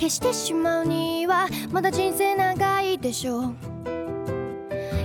[0.00, 3.54] 消してしまうにはまだ人生長いでしょう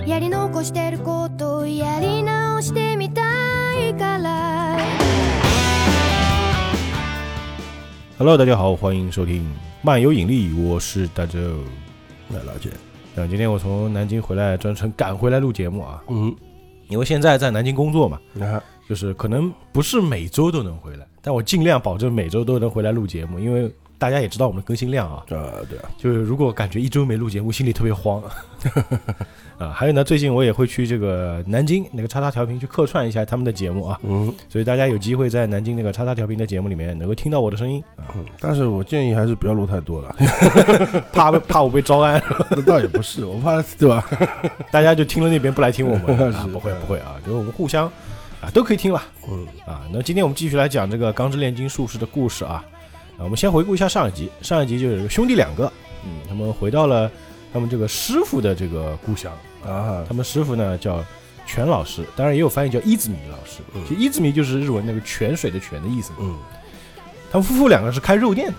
[0.06, 3.22] やり残してることをやり直してみた
[3.78, 4.78] いから
[8.18, 9.44] Hello，大家好，欢迎收听
[9.82, 11.38] 漫游引力，我是大周。
[12.30, 12.70] 来老姐，
[13.16, 16.34] 呃，今天我从南京回来，专程赶回来录节目啊，嗯，
[16.88, 28.21] 因为现在在南京工作嘛，啊，就是可能不是每周都能回来，但我尽量保证每周都能回来录节目，因为 大家也知道我们的更新量啊，啊，对啊，就是如果感觉一周没录节目，心里特别慌。
[29.57, 29.69] 啊。
[29.73, 34.31] 还有呢，最近我也会去这个南京那个叉叉调频去客串一下他们的节目啊，嗯。
[34.49, 37.83] 所以大家有机会在南京那个叉叉调频的节目里面能够听到我的声音，
[38.15, 40.15] 嗯，但是我建议还是不要录太多了，
[41.11, 44.05] 怕怕我被招安，那倒也不是，我怕对吧？
[44.71, 47.87] 大家就听了那边不来听我们，啊不会不会啊，就是我们互相
[48.41, 49.01] 啊都可以听了。
[49.27, 49.47] 嗯。
[49.65, 49.81] 啊。
[49.91, 52.63] 那今天我们继续来讲这个《钢之炼金术士》的故事啊。
[53.17, 55.71] 啊，我们先回顾一下上一集，上一集就是兄弟两个，
[56.05, 57.11] 嗯，他们回到了
[57.51, 59.31] 他们这个师傅的这个故乡，
[59.65, 61.03] 啊他们师傅呢叫
[61.45, 63.61] 泉老师，当然也有翻译叫伊兹米老师。
[63.73, 66.11] 嗯其实伊兹米就是日文那个泉水的泉的意思。
[66.19, 66.37] 嗯
[67.31, 68.53] 他们夫妇两个是开肉店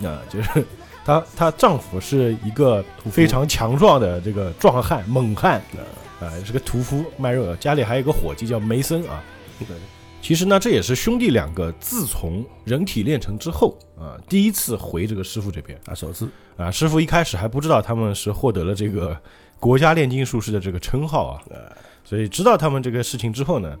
[0.00, 0.64] 的，啊，就是
[1.04, 5.60] 她她丈夫是一个非常强壮的这个壮汉猛汉，
[6.20, 9.24] 啊，是个屠夫卖肉的，家里还有一个伙计叫梅森啊。
[9.58, 9.66] 对，
[10.20, 16.70] 其实呢，这也是兄弟两个自从人体炼成之后啊，第一次回这个师傅这边啊，首次，啊。
[16.70, 19.16] 师傅一开始还不知道他们是获得了这个
[19.58, 21.40] 国家炼金术师的这个称号啊，
[22.04, 23.74] 所以知道他们这个事情之后呢，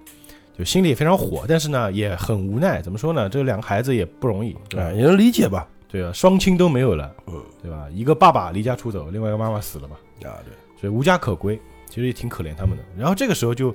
[0.56, 2.80] 就心里也非常火，但是呢也很无奈。
[2.80, 3.28] 怎么说呢？
[3.28, 5.68] 这两个孩子也不容易，啊，也能理解吧？
[5.86, 7.86] 对啊，双亲都没有了，嗯对吧？
[7.92, 12.84] 一个爸爸离家出走，另外一个妈妈死了嘛，啊，对，所以无家可归，其实也挺可怜他们的。
[12.96, 13.74] 然后这个时候就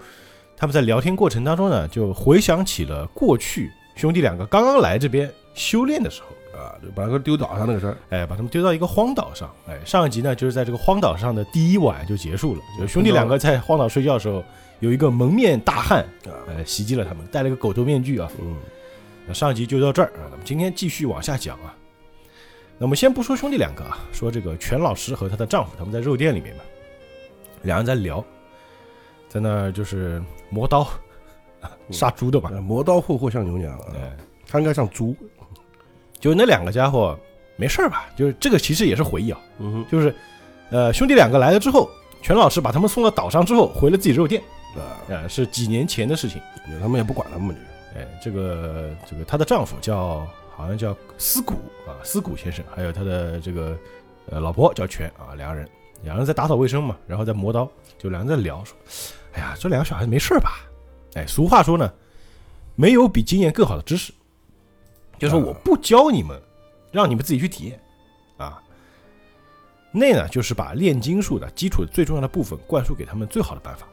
[0.64, 6.30] 他们在聊天过程当中呢，就回想起了过去兄弟两个刚刚来这边修炼的时候。
[6.58, 9.53] 啊，就把那个丢岛上那个事儿，哎，把他们丢到一个荒岛上。
[9.67, 12.61] 哎，上一集呢，就是在这个荒岛上的第一晚就结束了。
[12.80, 14.41] 就兄弟两个在荒岛睡觉的时候，
[14.79, 18.31] 有一个蒙面大汉，啊，哎，袭击了他们，戴了个狗头面具啊。
[18.40, 18.56] 嗯
[19.28, 21.75] 那上一集就到这儿啊，那么今天继续往下讲啊。
[22.78, 26.62] 那我们先不说兄弟两个啊，说这个全老师和她的丈夫，他们在肉店里面嘛，
[27.63, 28.23] 两人在聊，
[29.34, 30.22] 在那儿就是
[30.52, 30.82] 磨刀，
[31.60, 32.52] 啊杀猪的嘛。
[32.54, 34.16] 啊磨刀霍霍像牛羊啊，哎，
[34.48, 35.16] 他应该像猪，
[36.20, 37.18] 就那两个家伙
[37.56, 38.06] 没事儿吧？
[38.16, 40.14] 就是这个其实也是回忆啊，嗯哼，就是
[40.70, 41.90] 呃兄弟两个来了之后，
[42.22, 44.40] 全老师把他们送到岛上之后，回了自己肉店，
[44.76, 46.40] 啊，啊、是几年前的事情。
[46.80, 51.56] 他们也不管他们就，哎，这个这个她的丈夫叫好像叫思古
[51.88, 53.76] 啊，思古先生，还有他的这个
[54.30, 55.68] 呃老婆叫全啊，两个人，
[56.04, 57.68] 两个人在打扫卫生嘛，然后在磨刀，
[57.98, 58.78] 就两个人在聊说，
[59.34, 60.60] 哎呀，这两个小孩子没事吧？
[61.16, 61.92] 哎，俗话说呢，
[62.76, 64.14] 没有比经验更好的知识，
[65.20, 66.42] 就是我不教你们，
[66.92, 67.80] 让你们自己去体验
[68.38, 68.62] 啊。
[69.92, 73.88] 那呢，就是把炼金术的基础最重要的部分灌输给他们最好的办法。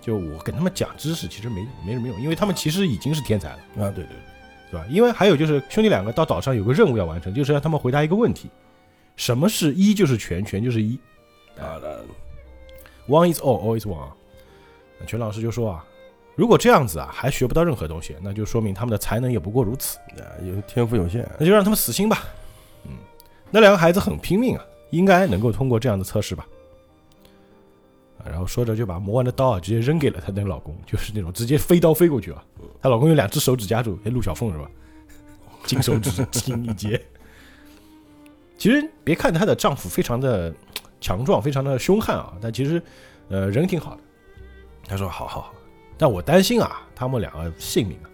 [0.00, 3.58] 就我跟他们讲知识，其实没没什么用，因为他们其实已经是天才了。
[3.76, 4.16] 啊，对对对，
[4.70, 4.86] 对吧？
[4.90, 8.50] 因为还有就是兄弟两个到岛上有个任务要完成，就是让他们回答一个问题：
[9.16, 10.98] 什么是一就是全，全就是一
[11.58, 11.80] 啊，
[13.06, 14.08] 那，one is all, all is one 啊。
[14.08, 14.23] 那
[15.06, 15.84] 全老师就说啊，
[16.34, 22.24] 如果这样子啊还学不到任何东西，那就说明他们的才能也不过如此，啊有天赋有限，那就让他们死心吧。
[22.84, 22.92] 嗯，
[23.50, 26.46] 那两个孩子很拼命啊，应该能够通过这样的测试吧。
[28.18, 32.42] 啊然后说着就把磨完的刀啊直接扔给了她那个老公，就是那种直接飞刀飞过去啊。
[32.80, 34.70] 她老公用两只手指夹住，哎，陆小凤是吧？
[35.66, 37.00] 金手指 金一截。
[38.56, 40.54] 其实别看她的丈夫非常的
[41.00, 42.82] 强壮，非常的凶悍啊，但其实
[43.28, 44.00] 呃人挺好的。
[44.86, 45.54] 她说好好好，
[45.96, 48.10] 但我担心啊他们两个性命啊。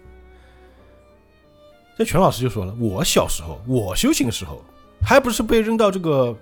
[1.97, 4.63] 这全老师就说了，我小时候我修行的时候，
[5.05, 6.35] 还不是被扔到这个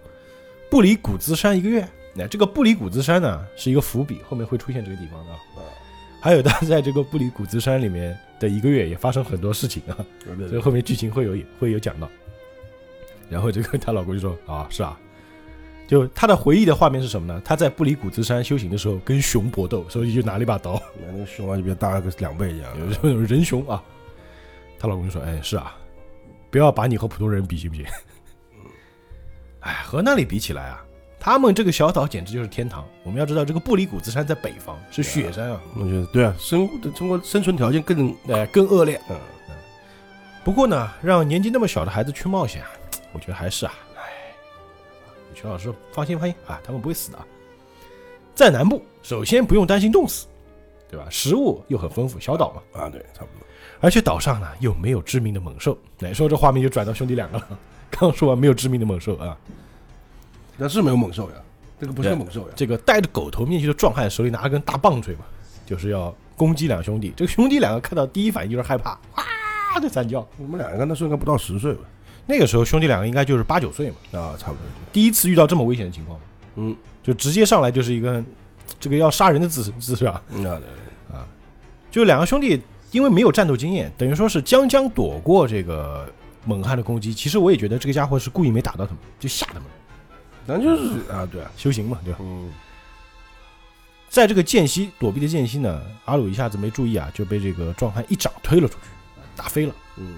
[0.70, 1.88] 布里古兹山一个月。
[2.16, 5.40] 那这个布里古兹山呢，是一个伏笔，后面会出现这个地方的啊。
[6.22, 9.96] 还有他在这个布里古兹山里面的一个月，也发生很多事情啊，
[10.50, 12.10] 所以后面剧情会有会有讲到。
[13.30, 15.00] 然后这个她老公就说啊，是啊，
[15.90, 17.42] 就他的回忆的画面是什么呢？
[17.44, 20.80] 他在布里古兹山修行的时候跟熊搏斗，所以就拿了一把刀，
[21.12, 22.70] 那个熊啊就比大个两倍一样，
[23.02, 23.84] 有 人熊啊。
[24.78, 25.76] 她老公就说：“哎，是啊，
[26.52, 27.84] 不要把你和普通人比，行不行？
[29.62, 30.86] 哎，和那里比起来啊，
[31.20, 32.88] 他们这个小岛简直就是天堂。
[33.04, 39.02] 我们要知道，这个布里古兹山在北方，是雪山啊，我觉得对啊，生中国生存条件更呃，更恶劣。
[39.10, 39.18] 嗯
[40.42, 42.70] 不过呢，让年纪那么小的孩子去冒险啊，
[43.12, 43.89] 我觉得还是啊，哎，
[45.40, 47.26] 全老师说放心放心啊，他们不会死的啊。
[48.36, 50.28] 在南部，首先不用担心冻死，
[50.90, 51.06] 对吧？
[51.10, 52.82] 食物又很丰富，小岛嘛。
[52.82, 53.48] 啊，对，差不多。
[53.80, 55.78] 而且岛上呢又没有致命的猛兽。
[56.02, 57.48] 哎，说这画面就转到兄弟两个了。
[57.90, 59.38] 刚说完没有致命的猛兽啊，
[60.58, 61.36] 那是没有猛兽呀，
[61.80, 62.54] 这个不是猛兽呀。
[62.56, 65.22] 这个戴着狗头面具的壮汉手里拿了根大棒槌嘛，
[65.66, 67.14] 就是要攻击两兄弟。
[67.16, 70.28] 这个兄弟两个看到第一反应就是害怕，哇就惨叫。
[70.38, 71.82] 我们两个那时候应该不到十岁吧？
[72.30, 74.62] 那个时候兄弟两个应该就是八九岁嘛，啊，差不多。
[74.94, 76.26] 第一次遇到这么危险的情况嘛，
[76.58, 78.24] 嗯，就直接上来就是一个
[78.80, 80.22] 这个要杀人的姿势姿势啊。
[80.30, 80.68] 那对
[81.90, 82.62] 就两个兄弟
[82.92, 86.08] 因为没有战斗经验，等于说是将将躲过这个
[86.46, 87.12] 猛汉的攻击。
[87.12, 89.64] 其实我也觉得这个家伙是故意没打到他们，就吓他们，
[90.48, 92.20] 咱就是啊，对啊，修行嘛，对吧？
[92.22, 92.52] 嗯，
[94.08, 98.82] 在这个间隙躲避的间隙呢，阿鲁一下子没注意啊，就被这个壮汉一掌推了出去，
[99.36, 99.74] 打飞了。
[99.98, 100.14] 嗯，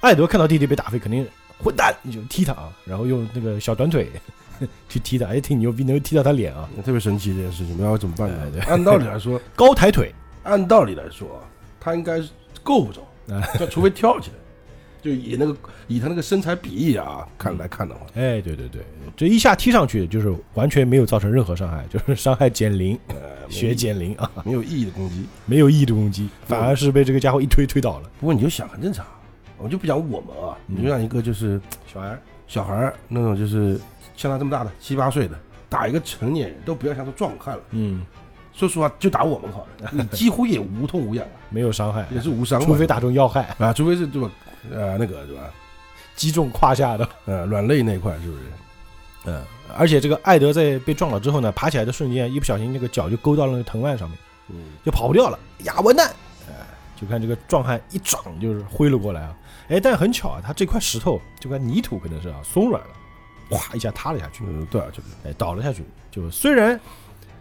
[0.00, 1.26] 艾德看到弟弟被打飞，肯定
[1.62, 4.10] 混蛋，你就踢他啊，然后用那个小短腿
[4.88, 8.62] 去踢他，哎，挺牛逼，能踢到他脸啊，特别神奇这件事情，不知道怎么办呢？
[8.68, 10.14] 按道理来说， 高抬腿，
[10.44, 11.42] 按道理来说，
[11.80, 12.30] 他应该是
[12.62, 13.02] 够不着，
[13.70, 14.36] 除非跳起来。
[15.00, 15.56] 就以那个
[15.86, 18.82] 以他那个身材比例啊看来看的话，哎，对对对，
[19.16, 23.14] 这一下踢上去就是完全没有造成任何伤害，就是伤害减零，呃，
[23.48, 25.24] 血减零啊，没有意义的攻击。
[25.46, 28.10] 没有意义的攻击，反而是被这个家伙一推推倒了。
[28.18, 29.06] 不过你就想很正常，
[29.58, 31.60] 我就不讲我们啊，嗯你就让一个就是
[31.92, 33.78] 小孩，小孩儿那种就是
[34.16, 35.38] 像他这么大的七八岁的，
[35.68, 37.62] 打一个成年人都不要像他壮汉了。
[37.70, 38.04] 嗯，
[38.52, 44.30] 说实话，就打我们好了，你几乎也无痛无痒，没有伤害，也是无伤嘛，除非打中要害，啊，除非是对吧？
[44.72, 45.42] 呃，那个对吧？
[46.16, 47.08] 击中胯下的。
[47.26, 48.42] 呃，软肋那块是不是？
[49.26, 49.42] 嗯，
[49.76, 54.18] 而且这个艾德在被撞了之后呢，爬起来的瞬间，一不小心那个脚就勾到了那个藤蔓上面，
[54.48, 55.38] 嗯，就跑不掉了。
[55.64, 56.08] 呀，完蛋！
[56.48, 56.54] 哎，
[57.00, 59.36] 就看这个壮汉一掌就是挥了过来啊，
[59.68, 62.90] 哎，但很巧啊，他这块石头这块泥土可能是啊松软了，
[63.50, 65.84] 哗一下塌了下去，嗯，对啊，就是哎，倒了下去。
[66.10, 66.78] 就虽然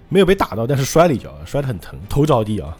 [0.09, 2.77] 没有被打到，但是摔了一跤，摔得很疼，头着地啊。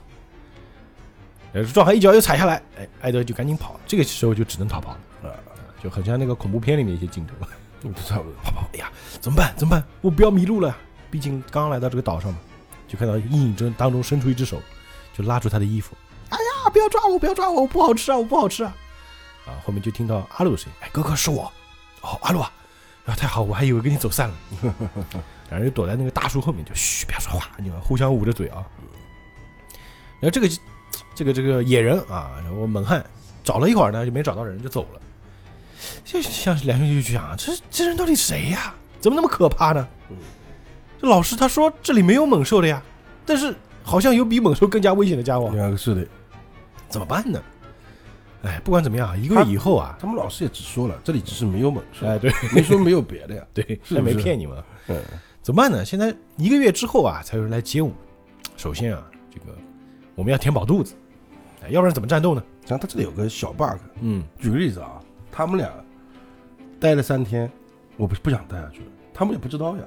[1.54, 4.92] 呃，壮汉一脚又踩下来，哎，艾德就赶紧跑，这个时候就只能逃跑
[5.24, 5.36] 了，啊，
[5.82, 7.34] 就很像那个恐怖片里面一些镜头。
[7.84, 8.34] 嗯差不多。
[8.44, 8.92] 跑跑，哎呀，
[9.22, 9.54] 怎么办？
[9.56, 9.84] 怎么办？
[10.02, 10.76] 我不要迷路了。
[11.10, 12.40] 毕竟刚刚来到这个岛上嘛，
[12.88, 14.62] 就看到阴影中当中伸出一只手，
[15.14, 15.96] 就拉住他的衣服。
[16.30, 18.76] 哎呀，不要抓我，不要抓我，我不好吃啊，我不好吃啊！
[19.48, 21.52] 啊，后面就听到阿鲁的声音，哎，哥哥是我。
[22.02, 22.52] 哦，阿鲁啊，
[23.06, 24.36] 啊，太好，我还以为跟你走散了。
[25.50, 28.66] 两人就躲在那个大树后面，就嘘，不要说话，你们互相捂着嘴啊。
[30.20, 30.50] 然后这个
[31.16, 33.04] 这个这个野人啊，然后猛汉
[33.44, 35.02] 找了一会儿呢，就没找到人，就走了。
[36.04, 38.74] 就像两兄弟就想啊，这这人到底谁呀？
[39.00, 39.88] 怎么那么可怕呢？
[40.10, 40.18] 嗯
[41.00, 42.82] 这老师他说这里没有猛兽的呀，
[43.24, 46.08] 但是好像有比猛兽更加危险的家伙，是的，
[46.90, 47.40] 怎么办呢？
[48.44, 53.46] 哎，不管怎么样，一个月以后啊，他们老师也只说了，这里只是没有猛兽，哎，对 没说没有别的呀。
[53.54, 55.02] 对，是他没骗你们，嗯，
[55.42, 55.84] 怎么办呢？
[55.84, 57.96] 现在一个月之后啊，才有人来接我们。
[58.56, 59.58] 首先啊，这个
[60.16, 60.96] 我们要填饱肚子，
[61.64, 62.44] 哎，要不然怎么战斗呢？
[62.68, 65.02] 然后他这里有个小 bug，嗯，举个例子啊，
[65.32, 65.72] 他们俩
[66.80, 67.50] 待了三天，
[67.96, 69.84] 我不不想待下去了，他们也不知道呀，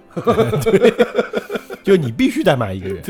[1.84, 3.00] 就你必须待满一个月，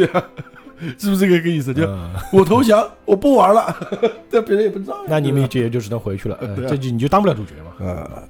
[0.98, 1.72] 是不是这个意思？
[1.74, 3.74] 就嗯 我投降，我不玩了，
[4.30, 4.96] 但别人也不知道。
[5.06, 6.38] 那你们也就只能回去了，
[6.68, 7.84] 这就你就当不了主角嘛。
[7.86, 8.22] 吧啊，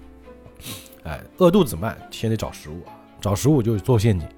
[1.05, 1.97] 哎，饿肚子慢？
[2.11, 4.29] 先得找食物啊，找食物就做陷阱。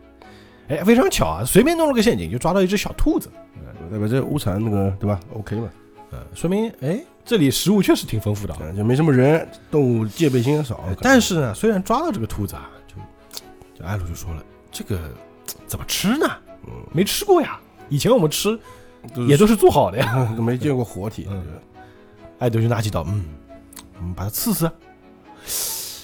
[0.69, 3.31] 哎，非常巧啊，随便弄了个陷阱，就抓到一只小兔子。
[3.91, 4.06] 对吧？
[4.09, 5.69] 这乌产那个对吧？OK 嘛，
[6.12, 8.61] 嗯，说明哎，这里食物确实挺丰富的啊。
[8.62, 10.97] 嗯就没什么人，动物戒备心也少哎。
[11.00, 12.94] 但是呢，虽然抓到这个兔子啊，就
[13.79, 14.98] 就艾鲁就说了，这个
[15.67, 16.27] 怎么吃呢？
[16.67, 17.60] 嗯，没吃过呀。
[17.89, 18.58] 以前我们吃
[19.29, 20.32] 也都是做好的呀。
[20.36, 21.27] 都没见过活体。
[21.31, 21.43] 嗯
[22.39, 23.24] 艾德就拿起刀，嗯，
[23.98, 24.69] 我们把它刺死。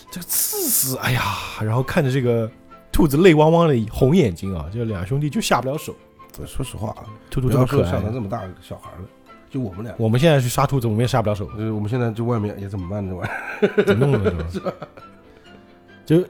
[0.09, 1.23] 这个刺死，哎呀，
[1.61, 2.49] 然后看着这个
[2.93, 5.93] 兔子泪汪汪的红眼睛啊，这两兄弟就下不了手。
[6.37, 6.95] 对说实话，
[7.29, 9.09] 兔兔这么可爱这么大个小孩了，
[9.51, 14.33] 就我们俩，我们现在去杀兔子，我们也下不了手，呃，我们现在就外面也怎么办这玩意儿怎么弄的？
[14.49, 14.73] 是吧？
[16.07, 16.23] 就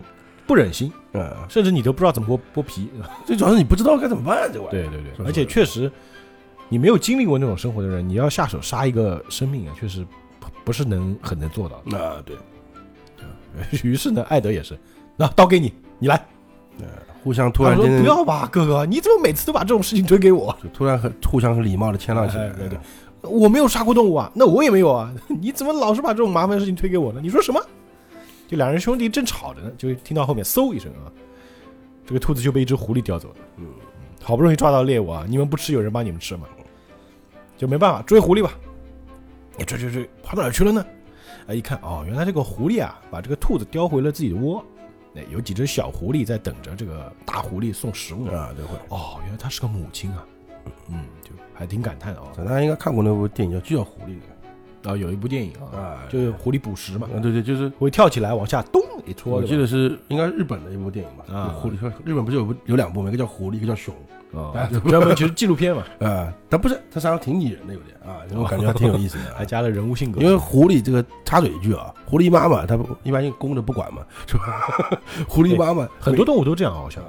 [0.49, 1.37] 不忍心，儿？
[1.39, 2.89] 嗯，甚至你都不知道怎么剥剥皮。
[3.25, 4.71] 最主要是你不知道该怎么办这玩意儿。
[4.71, 5.93] 对对对，而且确实，
[6.69, 10.05] 你没有经历过那种生活的人，你要下手杀一个生命啊，确实
[10.41, 11.99] 不不是能很能做到的。
[11.99, 12.37] 啊，对，
[13.85, 14.77] 于是呢，艾德也是，
[15.17, 16.17] 那刀给你，你来。
[16.81, 16.87] 呃
[17.25, 20.57] 互相突他说然间不要吧，哥哥，你怎么每次都把这种事情推给我？
[20.63, 22.53] 就突然很互相很礼貌的谦让起来哎。
[22.57, 22.79] 对对
[23.23, 27.21] 我没有杀过动物啊，那我也没有啊， 你怎么老是把这种麻烦的事情推给我呢？
[27.21, 27.61] 你说什么？
[28.49, 31.13] 就两人兄弟正吵着呢，就听到后面嗖一声啊，
[32.07, 33.35] 这个兔子就被一只狐狸叼走了。
[33.59, 33.67] 嗯，
[34.23, 36.49] 好不容易抓到猎物啊，你们不吃，有人帮你们吃嘛，
[37.59, 38.51] 就没办法追狐狸吧。
[39.59, 40.83] 你追追追，跑到哪儿去了呢？
[41.47, 44.65] 哎，一看哦，原来这个狐狸啊，把这个兔子叼回了自己的窝。
[45.15, 48.39] 哎，有几只小狐狸在等着这个大狐狸送食物呢。
[48.39, 50.25] 啊，对会，哦，原来它是个母亲啊。
[50.89, 52.29] 嗯，就还挺感叹的啊。
[52.37, 54.11] 大家应该看过那部电影叫《就叫狐狸》
[54.85, 59.33] 啊，有一部电影啊，啊，就是狐狸捕食嘛，啊，对对，就是会跳起来往下咚一戳。
[59.35, 63.09] 我记得是应该是日本的一部电影吧，啊狐狸，日本不是有部有两部吗？
[63.09, 63.95] 一个叫狐狸，一个叫熊，
[64.35, 69.35] 啊，就专门其实纪录片嘛， 啊，但不是，它实际上挺拟人的有点啊， 这种感觉还挺有意思的啊。
[69.37, 70.21] 还加了人物性格。
[70.21, 75.01] 因为狐狸这个插嘴一句啊，狐狸妈妈它不一般性公的不管嘛，是吧？
[75.29, 77.03] 狐狸妈妈很多动物都这样，好像。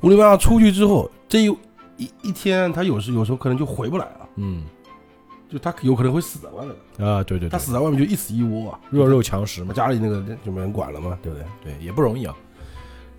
[0.00, 1.56] 狐狸妈妈出去之后，这一
[1.96, 4.64] 一一天它有时有时候可能就回不来了，嗯
[5.54, 11.46] 就他有可能会死在外面，啊，对对对，它死在外面就一死一窝啊，弱肉强食嘛，家里那个就没人管了嘛，对不对？
[11.62, 12.34] 对，也不容易啊。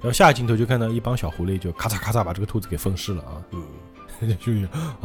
[0.02, 3.64] 然后下一镜头就看到一帮小狐狸就咔嚓咔嚓把这个兔子给分尸了啊，嗯，
[4.38, 4.52] 就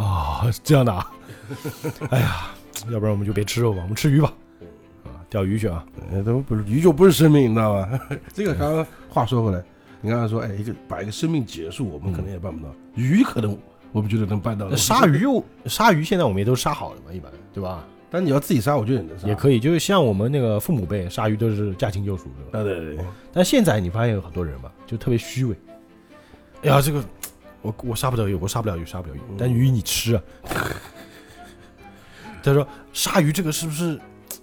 [0.03, 1.13] 啊是这样的啊，
[2.11, 2.49] 哎呀，
[2.91, 4.33] 要不然我们就别吃肉吧，我们吃鱼吧，
[5.05, 7.89] 啊，钓鱼去啊，呃，都不是鱼就不是生命，你知道吧？
[8.35, 9.63] 这个刚刚话说回来，
[10.01, 13.57] 你刚才说，哎，一个把一个生命结束，我们可能也办不到，鱼可能
[13.93, 14.77] 我不觉得能办到的。
[14.77, 17.85] 鲨鱼又鲨鱼现在我们也都杀好了嘛，一般对吧？
[18.13, 19.29] 但你要自己杀，我觉得也能杀。
[19.29, 25.57] 也可以，就是像我们那个父母辈鲨鱼都是驾轻就熟的，啊，对对对，但现在你发现有很多人嘛，就特别虚伪。
[26.63, 27.03] 哎呀，这个
[27.63, 30.23] 我我杀不了鱼，我杀不了鱼，杀不了鱼，但鱼你吃啊。
[32.43, 33.99] 他说鲨鱼这个是不是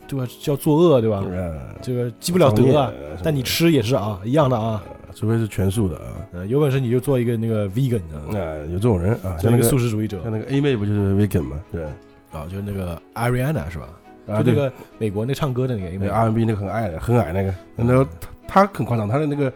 [0.08, 0.26] 对吧？
[0.42, 1.22] 叫作恶对吧？
[1.26, 4.82] 嗯，这个积不了德啊但你吃也是啊，一样的啊。
[5.18, 6.04] 除非是全素的啊。
[6.34, 11.60] 呃，有本事你就做一个那个 vegan 啊，啊，有这种人啊，像那个素食主义者像那个 A 妹不就是 vegan 吗？
[11.72, 11.84] 对
[12.32, 13.90] 啊，就是那个 Ariana 是吧？
[14.28, 18.06] 啊，就那个美国那唱歌的那个，A 妹，R&B 那个很矮的，很矮那个，然后
[18.48, 19.52] 他他很夸张，他的那个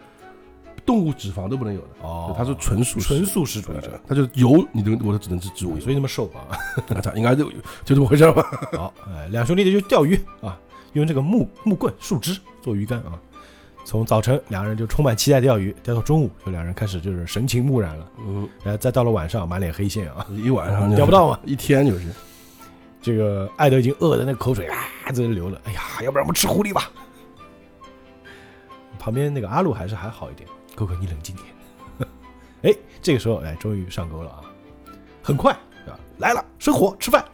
[0.84, 6.58] 动物脂肪都不能有的，哦，他是纯素纯素食主义者，他就油你都我都只能吃植物，所以那么瘦啊。
[7.02, 7.44] 他应该就
[7.84, 8.42] 就这么回事吧？
[8.72, 10.58] 好，哎，两兄弟就钓鱼啊，
[10.94, 13.20] 用这个木木棍、树枝做鱼竿啊。
[13.84, 18.08] 从早晨，两人就充满期待钓鱼，钓到中午，就两人开始就是神情木然了。
[18.26, 21.38] 嗯，然后再到了晚上，满脸黑线啊，一晚上就钓不到嘛。
[21.44, 22.08] 一天就是，
[23.00, 25.60] 这个艾德已经饿的那口水啊在这流了。
[25.64, 26.90] 哎呀，要不然我们吃狐狸吧。
[28.98, 32.08] 旁边那个阿鲁还是还好一点，哥哥你冷静点。
[32.62, 34.40] 哎，这个时候哎，终于上钩了啊，
[35.22, 35.52] 很快
[35.86, 35.98] 啊？
[36.18, 37.24] 来了，生火吃饭。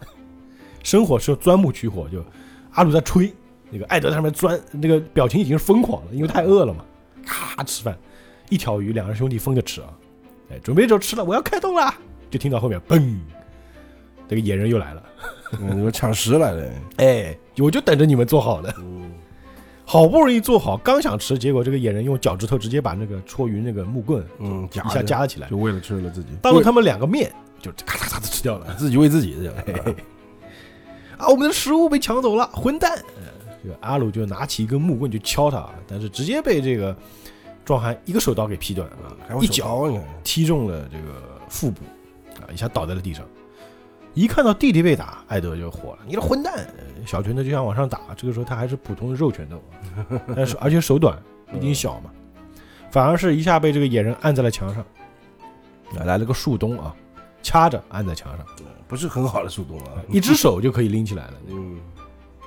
[0.82, 2.24] 生火是钻木取火，就
[2.72, 3.30] 阿鲁在吹，
[3.70, 6.84] 那个艾德在上面钻，那个表情已经是疯狂了，因为太饿了嘛。
[7.26, 7.96] 咔吃饭，
[8.48, 9.88] 一条鱼，两个兄弟分着吃啊。
[10.50, 11.92] 哎，准备就吃了，我要开动了，
[12.30, 13.18] 就听到后面嘣，
[14.26, 15.02] 这个野人又来了。
[15.60, 18.74] 嗯，我抢食来了， 哎，我就等着你们做好了。
[18.78, 19.10] 嗯，
[19.84, 28.74] 好不容易做好，刚想吃，结果这个野人用脚趾头直接把那个戳鱼那个木棍嗯，一下夹了起来就，为了吃了自己，当着他们两个面就咔嚓嚓的吃掉了。
[28.76, 29.54] 自己喂自己这样，
[31.18, 32.92] 啊，我们的食物被抢走了，混蛋！
[32.96, 36.96] 呃这个阿鲁就拿起一根木棍就敲他，但是直接被这个
[37.64, 39.90] 壮汉一个手刀给劈断啊还，有一脚，
[40.22, 41.82] 踢中了这个腹部，
[42.40, 43.24] 啊，一下倒在了地上。
[44.14, 51.16] 一看到弟弟被打，艾德就火了：“你这混蛋！”呃小拳头就想往上打，这个时候他还是普通的肉拳头啊，但是而且手短，
[51.52, 52.10] 毕竟小嘛，
[52.90, 54.82] 反而是一下被这个野人按在了墙上，
[55.96, 56.94] 啊来了个树洞啊，
[57.42, 58.44] 掐着按在墙上，
[58.88, 61.34] 不是很好的速度啊，一只手就可以拎起来了。
[61.48, 61.78] 嗯，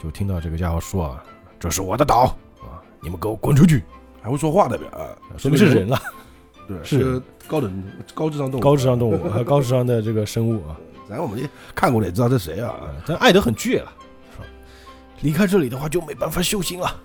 [0.01, 1.23] 就听到这个家伙说啊
[1.59, 3.83] ：“这是我的岛啊，你们给我滚出去。
[4.21, 5.87] 还会说话的表啊，！”说明是人？
[5.87, 5.99] 了，
[6.67, 7.21] 对，是。
[7.47, 10.79] 高等高智商动物，高智商动物和高智商的这个生物啊。
[11.09, 13.91] 咱我们也看过了，也知道这谁啊，啊，但艾德很倔了，
[14.37, 14.45] 说
[15.21, 16.95] 离开这里的话就没办法修行了，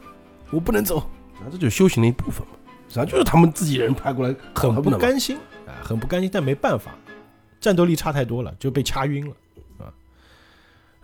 [0.50, 1.02] 我不能走，
[1.44, 2.52] 那这就是修行的一部分嘛，
[2.86, 5.36] 实际上就是他们自己人派过来很不甘心，
[5.66, 6.92] 啊，很不甘心，但没办法，
[7.58, 9.32] 战斗力差太多了，就被掐晕了。
[9.32, 9.45] 啊。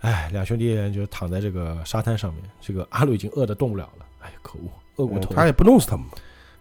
[0.03, 6.05] 哎，两兄弟就躺在这个沙滩上面，这个阿鲁已经饿得动不了了，哎，可恶，饿过头了，嗯他也不弄死他们，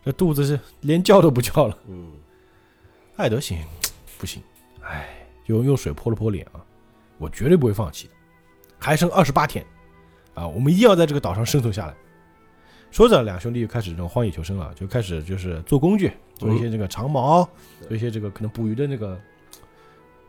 [0.04, 1.76] 这肚子是连叫都不叫了。
[1.88, 2.12] 嗯，
[3.16, 3.58] 艾德行，
[4.16, 4.40] 不行，
[4.80, 5.08] 哎，
[5.44, 6.62] 就用水泼了泼脸啊，
[7.18, 8.14] 我绝对不会放弃的，
[8.78, 9.66] 还剩二十八天，
[10.34, 11.94] 啊，我们一定要在这个岛上生存下来。
[12.92, 17.42] 说着，两兄弟就开始这种荒野求生了，就开始就是做工具，做一些这个长矛，
[17.88, 19.18] 做一些这个可能捕鱼的那个，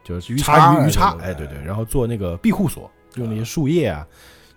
[0.03, 4.07] 就是鱼叉叉鱼鱼叉，哎哎，对对，然后做那个庇护所，用那些树叶啊，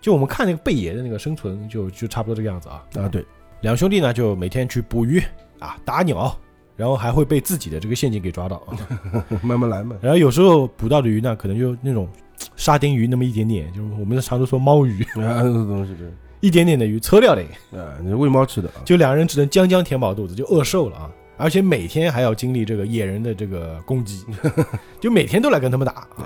[0.01, 2.85] 就我们看那个贝爷的那个生存就就差不多这个样子啊。
[2.97, 3.25] 啊对，
[3.61, 5.23] 两兄弟呢就每天去捕鱼
[5.59, 6.37] 啊，打鸟，
[6.77, 8.57] 然后还会被自己的这个陷阱给抓到。
[8.67, 8.77] 啊。
[9.43, 12.09] 慢慢来嘛，然后有时候捕到的鱼呢，可能就那种
[12.55, 16.09] 沙丁鱼那么一点点，就是我们常都说猫鱼， 啊，这东西对，
[16.41, 21.11] 一点点的鱼测掉的，啊，你是喂猫吃的啊，就两人只能将将填饱肚子，就饿瘦了啊。
[21.39, 24.25] 而且每天还要经历这个野人的这个攻击，
[24.99, 26.25] 就每天都来跟他们打，啊，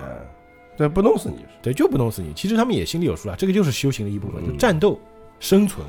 [0.80, 2.32] 对，不弄死你，对，就不弄死你。
[2.32, 4.98] 其实他们也心里有数了，这个就是修行的一部分，嗯就战斗、
[5.38, 5.86] 生存，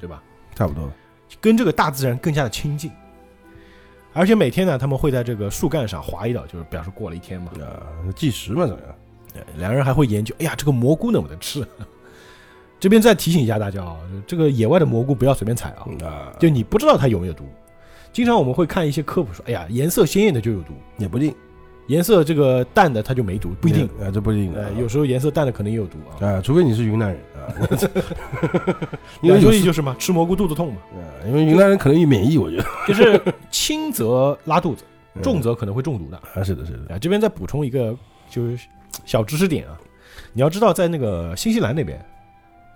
[0.00, 0.20] 对吧？
[0.56, 0.90] 差不多，
[1.40, 2.90] 跟这个大自然更加的亲近。
[4.12, 7.52] 而且每天呢，他们会在这个树干上划一道，就是表示过了一天嘛。
[7.60, 8.80] 呃，计时嘛，这样。
[9.32, 11.64] 对两人还会研究，哎呀，这个蘑菇能不能吃？
[12.80, 13.96] 这边再提醒一下大家啊，
[14.26, 17.44] 这个野外的蘑菇不要随便采啊，啊，就你不知道它有没有毒。
[18.12, 21.34] 经常我们会看一些科普说，哎呀，颜色鲜艳的就有毒，也不一定，
[21.86, 23.86] 颜色这个淡的它就没毒，不一定。
[24.00, 26.26] 啊，这不一定的呃，有时候颜色淡的可能也有毒啊。
[26.26, 27.50] 啊，除非你是云南人啊，
[29.22, 33.20] 因两为就是嘛，吃蘑菇肚子痛嘛，啊，因为云南人可能有免疫，我觉得就是
[33.50, 34.84] 轻则拉肚子，
[35.14, 36.16] 嗯重则可能会中毒的。
[36.34, 37.94] 啊，是的，是的，啊，这边再补充一个
[38.30, 38.66] 就是
[39.04, 39.78] 小知识点啊，
[40.32, 42.02] 你要知道，在那个新西兰那边，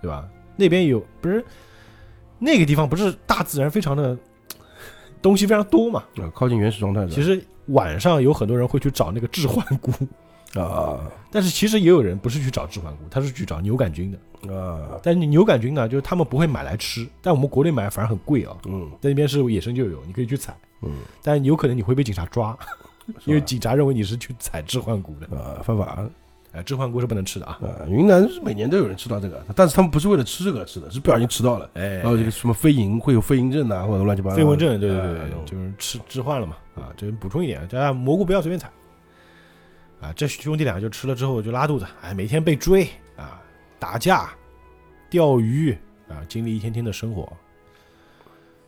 [0.01, 0.27] 对吧？
[0.55, 1.43] 那边有不是
[2.39, 4.17] 那个地方不是大自然非常的
[5.21, 6.03] 东西非常多嘛？
[6.17, 7.09] 啊，靠近原始状态的。
[7.09, 9.91] 其实晚上有很多人会去找那个致幻菇，
[10.59, 10.99] 啊。
[11.31, 14.53] 但是其实也有人不是去找致幻菇，他是去找牛杆菌的。
[14.53, 18.89] 啊，但是牛杆菌呢，就是他们不会买来吃，但我们国内买反而很贵啊，嗯。
[19.01, 20.91] 在那边是野生就有，你可以去采，嗯，
[21.23, 22.57] 但有可能你会被警察抓，
[23.25, 25.37] 因为警察认为你是去采致幻菇的。
[25.37, 26.07] 啊犯法
[26.57, 27.59] 哎，致幻菇是不能吃的啊。
[27.61, 31.69] 啊，云南是每年都有人吃到这个，但是他们不是为了吃这个吃的，是不小心吃到了。
[31.75, 34.41] 哎然，后这个什么飞蝇会有飞蝇症啊，或者乱七八糟的。
[34.41, 36.55] 飞蚊症，对对对哎，就是吃置换了嘛。
[36.75, 38.71] 啊，这补充一点，大家蘑菇不要随便采。
[40.01, 43.39] 啊，这兄弟俩就吃了之后就拉肚子，哎，每天被追啊，
[43.77, 44.29] 打架、
[45.09, 45.71] 钓鱼
[46.07, 47.31] 啊，经历一天天的生活。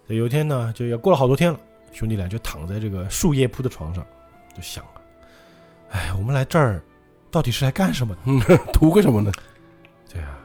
[0.07, 1.59] 有一天呢，就要过了好多天了，
[1.91, 4.03] 兄弟俩就躺在这个树叶铺的床上，
[4.55, 5.01] 就想啊，
[5.91, 6.81] 哎，我们来这儿
[7.31, 8.15] 到底是来干什么
[8.47, 8.57] 的？
[8.73, 9.31] 图个什么呢？
[10.11, 10.39] 对啊，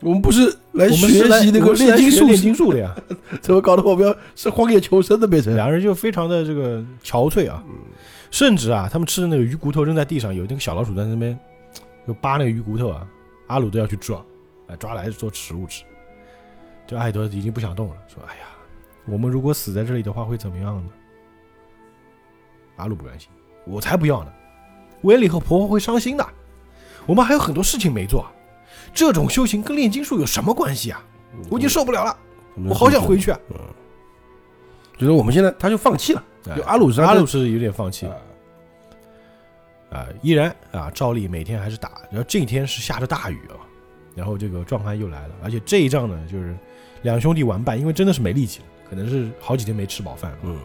[0.00, 2.94] 我们不是来我们学是来习那个我们是来炼金术炼金术的呀。
[3.42, 5.54] 怎么搞得我们要是荒野求生的变成？
[5.54, 7.62] 两人就非常的这个憔悴啊，
[8.30, 11.38] 甚至啊，他们吃的那个鱼骨头扔在地上，有那个小老鼠在那边
[12.06, 13.06] 就扒那个鱼骨头啊，
[13.48, 14.24] 阿鲁都要去抓，
[14.68, 15.84] 哎，抓来做食物吃。
[16.86, 18.46] 这艾德已经不想动了，说：“哎呀，
[19.06, 20.90] 我们如果死在这里的话会怎么样呢？”
[22.76, 23.28] 阿鲁不甘心，
[23.66, 24.32] 我才不要呢！
[25.02, 26.26] 维里和婆婆会伤心的，
[27.06, 28.26] 我们还有很多事情没做，
[28.92, 31.04] 这种修行跟炼金术有什么关系啊？
[31.50, 32.16] 我已经受不了了，
[32.68, 33.38] 我好想回去啊！
[34.98, 38.14] 就是我们现在他就放弃了，哎就阿鲁是阿鲁是有点放弃啊
[39.90, 42.02] 啊，依然啊，照例每天还是打。
[42.10, 43.56] 然后这一天是下着大雨啊，
[44.14, 46.56] 然后这个壮汉又来了，而且这一仗呢，就是
[47.02, 50.58] 两兄弟完败，因为真的是没力气了，可能是好几天没吃饱饭了，嗯，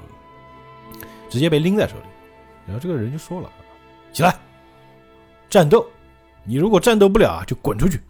[1.30, 2.04] 直接被拎在手里。
[2.66, 3.50] 然后这个人就说了
[4.18, 4.36] ：“起来，
[5.48, 5.86] 战斗！
[6.44, 8.02] 你如果战斗不了啊，就滚出去。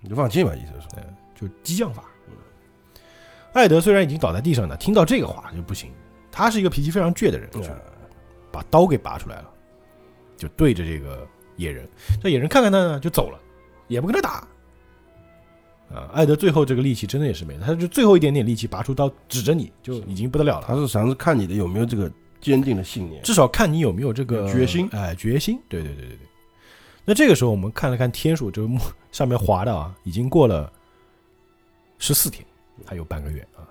[0.00, 0.88] 你就放弃吧，意思是说，”
[1.38, 2.02] 就激将法。
[3.52, 5.92] 艾德虽然已经倒在地上了，听到这个话就不行。
[6.32, 7.76] 他是一个脾气非常倔的人，就啊
[8.50, 9.50] 把刀给拔出来了，
[10.34, 11.86] 就对着这个野人。
[12.22, 13.38] 这野人看看他呢，就走了，
[13.86, 14.48] 也不跟他打。
[15.94, 20.66] 啊，艾德最后这个力气真的也是没了，他就最后一点点力气拔出刀指着你，就已经不得了了。
[20.66, 23.22] 他是想是看你的有没有这个坚定的信念。
[23.22, 25.60] 至少看你有没有这个决心哎，决心。
[25.68, 26.26] 对对对对对。
[27.04, 28.80] 那这个时候我们看了看天数，这个木
[29.12, 30.72] 上面划的啊，已经过了
[31.98, 32.44] 十四天，
[32.84, 33.64] 还有半个月啊。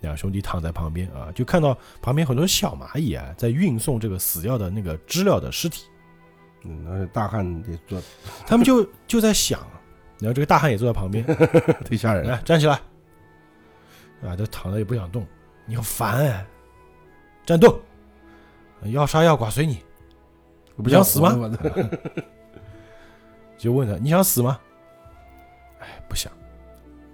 [0.00, 5.84] 两兄弟躺在旁边啊，就看到旁边很多小蚂蚁啊，在运送这个死掉的那个知了的尸体。
[6.64, 8.00] 嗯，而且大汉也坐
[8.46, 9.60] 他们就就在想，
[10.20, 11.24] 然后这个大汉也坐在旁边，
[11.88, 12.36] 忒吓人了。
[12.36, 12.80] 来站起来，
[14.22, 15.26] 啊，都躺着也不想动，
[15.64, 16.46] 你好烦哎，
[17.44, 17.80] 战斗，
[18.84, 19.82] 要杀要剐随你，
[20.76, 21.50] 不想死吗？
[23.58, 24.60] 就问他你想死吗？
[25.80, 26.30] 哎，不想，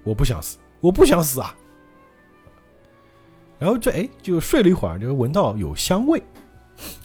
[0.04, 1.54] 我不想死，我不想死啊。
[3.58, 6.20] 然后这哎，就睡了一会儿，就闻到有香味，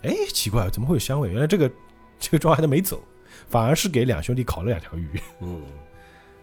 [0.01, 1.29] 哎，奇怪，怎么会有香味？
[1.29, 1.71] 原来这个
[2.19, 2.99] 这个庄还都没走，
[3.47, 5.21] 反而是给两兄弟烤了两条鱼。
[5.41, 5.61] 嗯，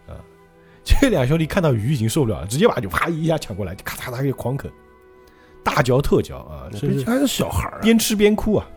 [0.85, 4.71] 这两兄弟看到鱼已经受不了了，直接把就啪一下抢过来，咔嚓嚓就狂啃，
[5.65, 8.67] 大嚼特嚼啊，这还是小孩儿啊，边吃边哭啊。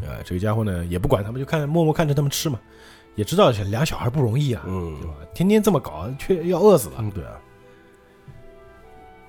[0.00, 2.58] 呃，这个家伙呢也不管他们，就看默默看着他们吃嘛，
[3.14, 5.14] 也知道俩小孩不容易啊，嗯对吧？
[5.34, 7.32] 天天这么搞，却要饿死了嗯，对啊，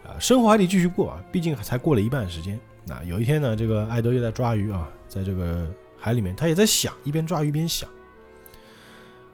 [0.05, 0.15] 啊！
[0.17, 2.57] 生活还得继续过啊，毕竟才过了一半时间。
[2.85, 7.89] 那有一天呢，这个艾德又在抓鱼啊，在这个海里面，他也在想，一边抓鱼一边想。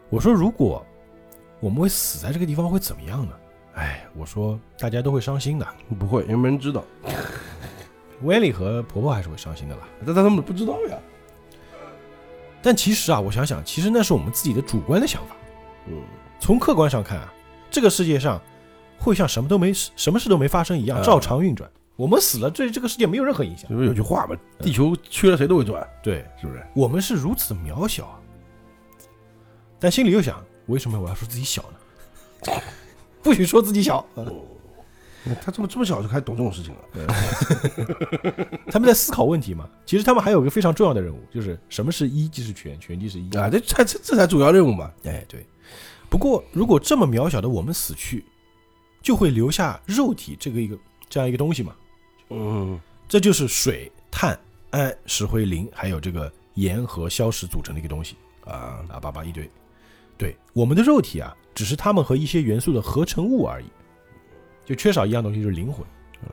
[0.09, 0.85] 我说，如果
[1.59, 3.33] 我们会死在这个地方，会怎么样呢？
[3.75, 5.67] 哎，我说大家都会伤心的，
[5.99, 6.83] 不会，因为没人知道，
[8.23, 9.81] 威利和婆婆还是会伤心的啦。
[10.05, 10.97] 但他们不知道呀。
[12.61, 15.35] 但其实啊，我想想，其实那是我们自己的主观的想法。
[15.87, 16.01] 嗯，
[16.39, 17.31] 从客观上看啊，
[17.69, 18.41] 这个世界上
[18.97, 21.69] 会像什么都没什么事都没发生一样，嗯照常运转。
[21.97, 23.69] 我们死了，对这个世界没有任何影响。
[23.69, 24.35] 是不是有句话嘛？
[24.59, 26.65] 地球缺了谁都会转，对是不是？
[26.73, 28.19] 我们是如此渺小啊，
[29.79, 32.53] 但心里又想，为什么我要说自己小呢？
[33.25, 34.05] 不许说自己小。
[35.41, 37.07] 他这么这么小就开始懂这种事情了，
[38.69, 39.67] 他们在思考问题嘛。
[39.83, 43.35] 其实他们还有一个非常重要的任务，就是什么是一即是全，全即是一。
[43.35, 44.91] 啊，这才这这才主要任务嘛。
[45.03, 45.43] 哎，对。
[46.11, 48.23] 不过，如果这么渺小的我们死去，
[49.01, 50.77] 就会留下肉体这个一个
[51.09, 51.75] 这样一个东西嘛。
[52.29, 59.49] 嗯，这就是水、碳、氨、石灰、磷，还有这个盐和硝石组成的一个东西啊，啊，叭叭一堆。
[60.17, 63.65] 对，我们的肉体啊，只是它们和一些元素的合成物而已，
[64.65, 65.85] 就缺少一样东西，就是灵魂。
[66.23, 66.29] 嗯，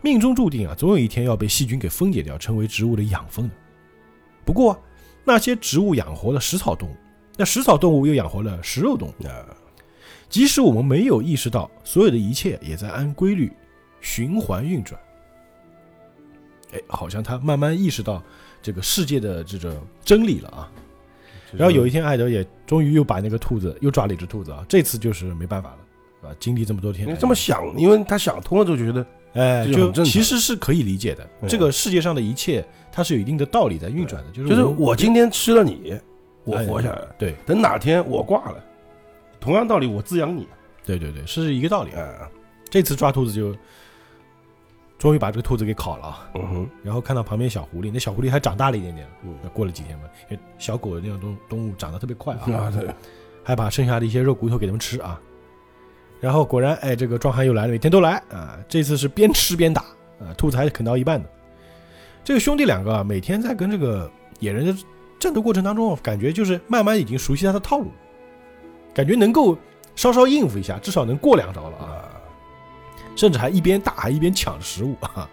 [0.00, 3.54] 命中注定啊，总有一天要被细菌给分解掉，成为植物的养分的。
[4.44, 4.82] 不过，
[5.24, 6.96] 那些植物养活了食草动物，
[7.36, 9.26] 那食草动物又养活了食肉动物。
[9.26, 9.44] 啊，
[10.28, 13.52] 即使我们没有意识到，所有的一切也在按规律
[14.00, 15.00] 循环运转。
[16.72, 18.22] 哎，好像他慢慢意识到
[18.60, 20.72] 这个世界的这个真理了啊。
[21.56, 31.28] 然后有一天，艾德也终于又把那个兔子又抓了一只兔子啊，这次就是没办法了，啊，经历这么多天，你这么想，因为他想通了之后就觉得，哎，就其实是可以理解的。
[31.42, 31.48] 嗯。
[31.48, 35.98] 这个世界上的一切，它是有一定的道理在运转的，就是就是我今天吃了你，
[36.44, 37.34] 我哎活下来了，对。
[37.46, 38.64] 等哪天我挂了，
[39.40, 40.46] 同样道理我滋养你，
[40.84, 41.90] 对对对，是一个道理。
[41.92, 42.28] 啊，
[42.70, 43.54] 这次抓兔子就
[44.98, 49.06] 终于把这个兔子给烤了啊，嗯哼，然后看到旁边小狐狸，那小狐狸还长大了一点点。
[49.52, 52.88] 过了几天吧，因为小狗的那种动动物长得特别快啊，啊，对，
[53.42, 55.20] 还把剩下的一些肉骨头给它们吃啊。
[56.20, 58.58] 然后果然，哎，这个壮汉又来了，每天都来啊。
[58.68, 59.82] 这次是边吃边打
[60.18, 61.28] 啊，兔子还啃到一半呢。
[62.22, 64.74] 这个兄弟两个啊，每天在跟这个野人的
[65.18, 67.90] 战斗过程当中，感觉就是慢慢已经熟悉他的套路，
[68.94, 69.58] 感觉能够
[69.96, 72.13] 稍稍应付一下，至少能过两招了啊。
[73.14, 75.28] 啊，甚至还一边打还一边抢着食物 啊。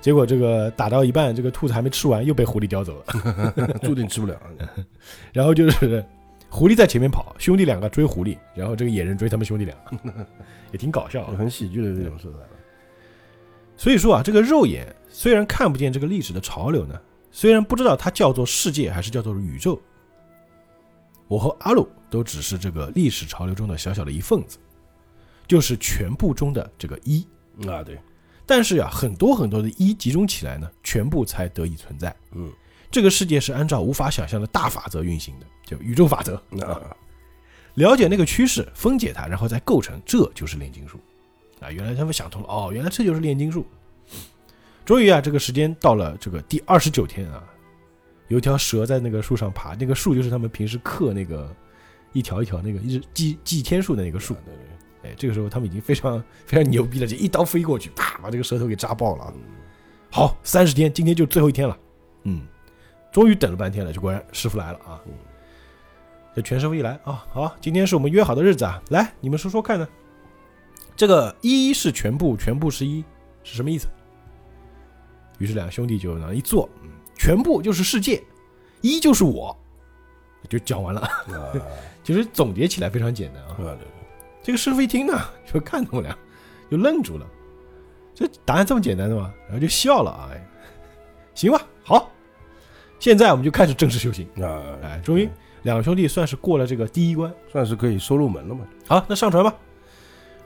[0.00, 3.54] 结果这个打到一半，这个兔子还没吃完，又被狐狸叼走了。
[3.82, 4.36] 注定吃不了，
[5.32, 6.04] 然后就是
[6.48, 9.76] 狐狸在前面跑，兄弟两个追狐狸，然后这个野人追他们兄弟俩，
[10.72, 11.34] 也挺搞笑啊。
[11.38, 12.38] 很喜剧的这种色彩。
[13.76, 19.80] 所以说啊，这个肉眼虽然看不见这个历史的潮流呢，虽然不知道它叫做世界还是叫做宇宙，
[21.28, 24.58] 我和阿鲁都只是这个历史潮流中的小小的一份子，
[25.52, 27.22] 就是全部中的这个一。
[27.68, 27.98] 啊，对，
[28.46, 32.16] 但是呀、很多很多的一集中起来呢，全部才得以存在。
[32.30, 32.50] 嗯，
[32.90, 36.36] 这个世界是按照无法想象的大法则运行的，就宇宙法则。
[36.62, 36.80] 啊，
[37.74, 40.98] 了解那个趋势，分解它，然后再构成，这就是炼金术。
[41.60, 43.66] 啊，原来他们想通了，哦，原来这就是炼金术。
[44.86, 47.44] 终于啊，这个时间到了这个第二十九天啊，
[48.28, 51.54] 有一条蛇在那个树上爬，那个树就是他们平时刻那个
[52.14, 54.32] 一条一条那个一直记记天数的那个树。
[54.46, 54.71] 对对，
[55.04, 59.32] 哎，这个时候他们已经非常非常牛逼了，就一刀飞过去，啪，把这个舌头给扎爆了啊。
[60.10, 61.78] 好，三十天，今天就最后一天了。
[62.24, 62.46] 嗯，
[63.10, 65.00] 终于等了半天了，就果然师傅来了啊。
[66.34, 69.88] 这全师傅一来啊，好，今天是我们约好的日子啊，来，你们说说看呢？
[70.94, 73.04] 这个一是全部，全部是一，
[73.42, 73.86] 是什么意思？
[75.38, 78.22] 于是两兄弟就那一坐，嗯，全部就是世界，
[78.80, 79.54] 一就是我，
[80.48, 81.00] 就讲完了。
[81.00, 81.52] 啊，
[82.04, 83.54] 其实总结起来非常简单啊。
[83.56, 83.86] 对对，
[84.42, 85.18] 这个师傅一听呢，
[85.52, 86.16] 就看他们俩，
[86.70, 87.26] 就愣住了。
[88.14, 89.32] 这答案这么简单的吗？
[89.46, 90.46] 然后就笑了啊，哎，
[91.34, 92.10] 行吧，好，
[92.98, 94.26] 现在我们就开始正式修行。
[94.42, 95.28] 啊，哎，终于
[95.62, 97.32] 两兄弟算是过了这个第一关。
[97.50, 98.66] 算是可以收入门了嘛？
[98.86, 99.54] 好，那上船吧。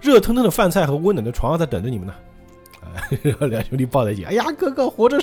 [0.00, 2.14] 热腾腾的饭菜和温暖的床在等着你们呢。
[2.94, 5.18] 哎，然 后两兄弟抱在一起，哎呀，哥哥活着，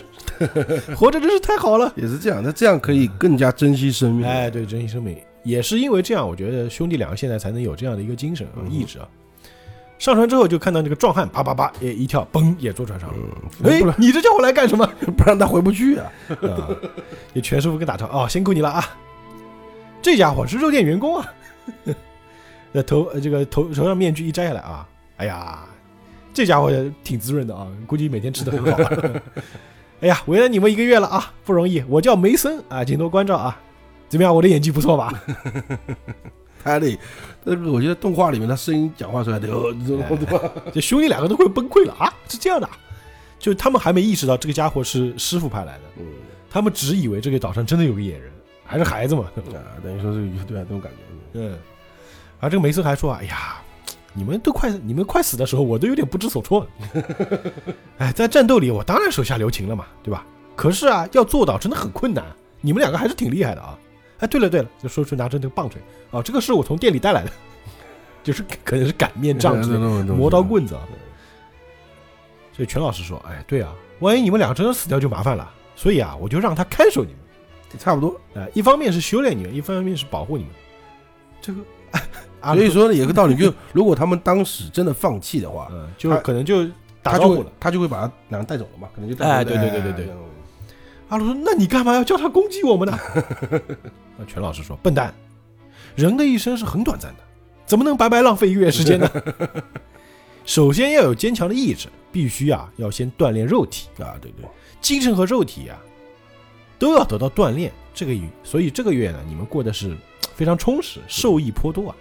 [0.97, 1.93] 活着真是太好了。
[1.95, 4.27] 也是这样，那这样可以更加珍惜生命。
[4.27, 9.07] 哎，对，珍惜生命，也是因为这样，我觉得兄弟两个现在才能有这样的一个精神啊、嗯意志啊。
[9.99, 13.15] 上船之后就看到那个壮汉，叭叭叭，也一跳，嘣，也坐船上了。
[13.63, 14.85] 嗯，哎你这叫我来干什么？
[15.15, 16.11] 不让他回不去啊。
[16.41, 16.67] 啊，
[17.33, 18.83] 也全师傅跟打招呼哦，辛苦你了啊！
[20.01, 21.33] 这家伙是肉店员工啊。
[22.73, 24.85] 那头呃这个头头上面具一摘下来啊，
[25.17, 25.63] 哎呀，
[26.33, 26.69] 这家伙
[27.03, 29.21] 挺滋润的啊，估计每天吃的很好、啊。
[30.01, 31.81] 哎呀，为了你们一个月了啊，不容易。
[31.87, 33.57] 我叫梅森啊，请多关照啊。
[34.13, 35.11] 怎么样，我的演技不错吧？
[36.63, 36.97] 他得，
[37.43, 39.73] 那个我觉得动画里面他声音讲话出来得，呃
[40.71, 42.13] 这兄弟两个都快崩溃了啊！
[42.29, 42.77] 是这样的啊，
[43.39, 46.05] 就他们还没意识到这个家伙是师傅派来的，嗯，
[46.49, 48.31] 他们只以为这个岛上真的有个野人，
[48.63, 49.23] 还是孩子嘛。
[49.51, 50.97] 啊，等于说是对啊，这种感觉。
[51.33, 51.57] 嗯，
[52.39, 53.61] 而这个梅森还说：“哎呀，
[54.13, 56.65] 你们都快你们快死的时候，我都有点不知所措。
[57.97, 60.25] 哎，在战斗里，我当然手下留情了嘛，对吧？
[60.55, 62.23] 可是啊，要做到真的很困难。
[62.61, 63.77] 你们两个还是挺厉害的啊！
[64.23, 67.31] 哎，对了对了，就说出拿着那个棒槌啊，这个是我从店里带来的，
[68.23, 70.81] 就是可能是擀面杖之类的的磨刀棍子啊。
[72.55, 75.51] 所以全老师说：“哎，对啊，万一你们俩真的死掉就麻烦了。
[75.75, 77.17] 所以啊，我就让他看守你们。
[77.79, 78.09] 差不多。
[78.39, 80.53] 啊，一方面是修炼你们，一方面是保护你们。
[81.41, 81.59] 这个
[82.39, 86.65] 啊 所以说呢，有个道理，就如果他们当时真的放弃的话，嗯，就可能就
[87.01, 87.51] 打招呼了。
[87.59, 90.13] 他就会把他两个带走了嘛，可能就带哎走了对对对对
[91.09, 92.97] 阿鲁说：“那你干嘛要叫他攻击我们呢？”
[94.17, 95.13] 那全老师说：“笨蛋，
[95.95, 97.19] 人的一生是很短暂的，
[97.65, 99.09] 怎么能白白浪费一月时间呢？
[100.45, 104.45] 首先要有坚强的意志，必须啊要先锻炼肉体，啊，对对，
[104.81, 105.79] 精神和肉体啊
[106.77, 107.71] 都要得到锻炼。
[107.93, 109.95] 这个月，所以这个月呢，你们过得是
[110.35, 111.95] 非常充实，受益颇多啊。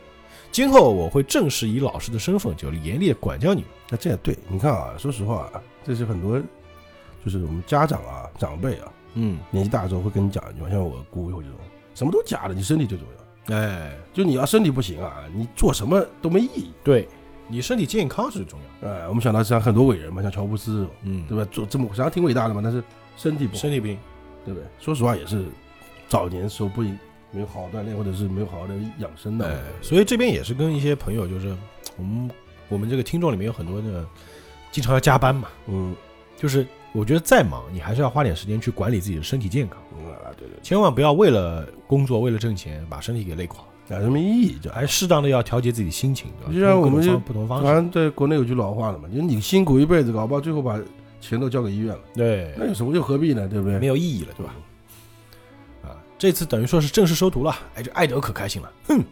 [0.51, 3.71] 今后我会正式以老师的身份，就严厉的管教你们。
[3.91, 6.41] 那这也对，你看啊，说实话啊，这是很多，
[7.25, 11.59] 就是我们家长啊、长辈啊，嗯，年纪大之后会跟你讲一句话，像我姑或者这种，
[11.95, 13.57] 什么都假的，你身体最重要。
[13.57, 16.73] 哎，就你要身体不行啊，你做什么都没意义。
[16.85, 17.09] 对
[17.49, 18.95] 你身体健康是最重要的。
[18.95, 21.45] 哎，我们想到像很多伟人嘛，像乔布斯这种，嗯，对吧？
[21.51, 22.83] 做这么实际上挺伟大的嘛，但是
[23.17, 23.99] 身体不好，身体不行。
[24.45, 24.67] 对不对？
[24.81, 25.45] 说实话也是
[26.09, 29.49] 早年时候不没有好好锻炼，或者是没有好好的养生的。
[29.49, 31.57] 哎，所以这边也是跟一些朋友，就是
[31.97, 32.31] 我们
[32.69, 34.05] 我们这个听众里面有很多的
[34.73, 35.95] 经常要加班嘛，嗯，
[36.37, 46.53] 就是我觉得再忙，你还是要花点时间去管理自己的身体健康，嗯啊，对对，千万不要为了工作为了挣钱把身体给累垮，啊，什么意义，就还适当的要调节自己心情，对吧？
[46.53, 50.79] 就像我们就不同方式，反正在国内有句老话了嘛，就是你辛苦一辈子，搞不好最后把
[51.21, 53.49] 钱都交给医院了，对，那有什么又何必呢？
[53.49, 53.79] 对不对？
[53.79, 54.55] 没有意义了，对吧？
[55.85, 59.03] 啊，这次等于说是正式收徒了，哎，这艾德可开心了，哼，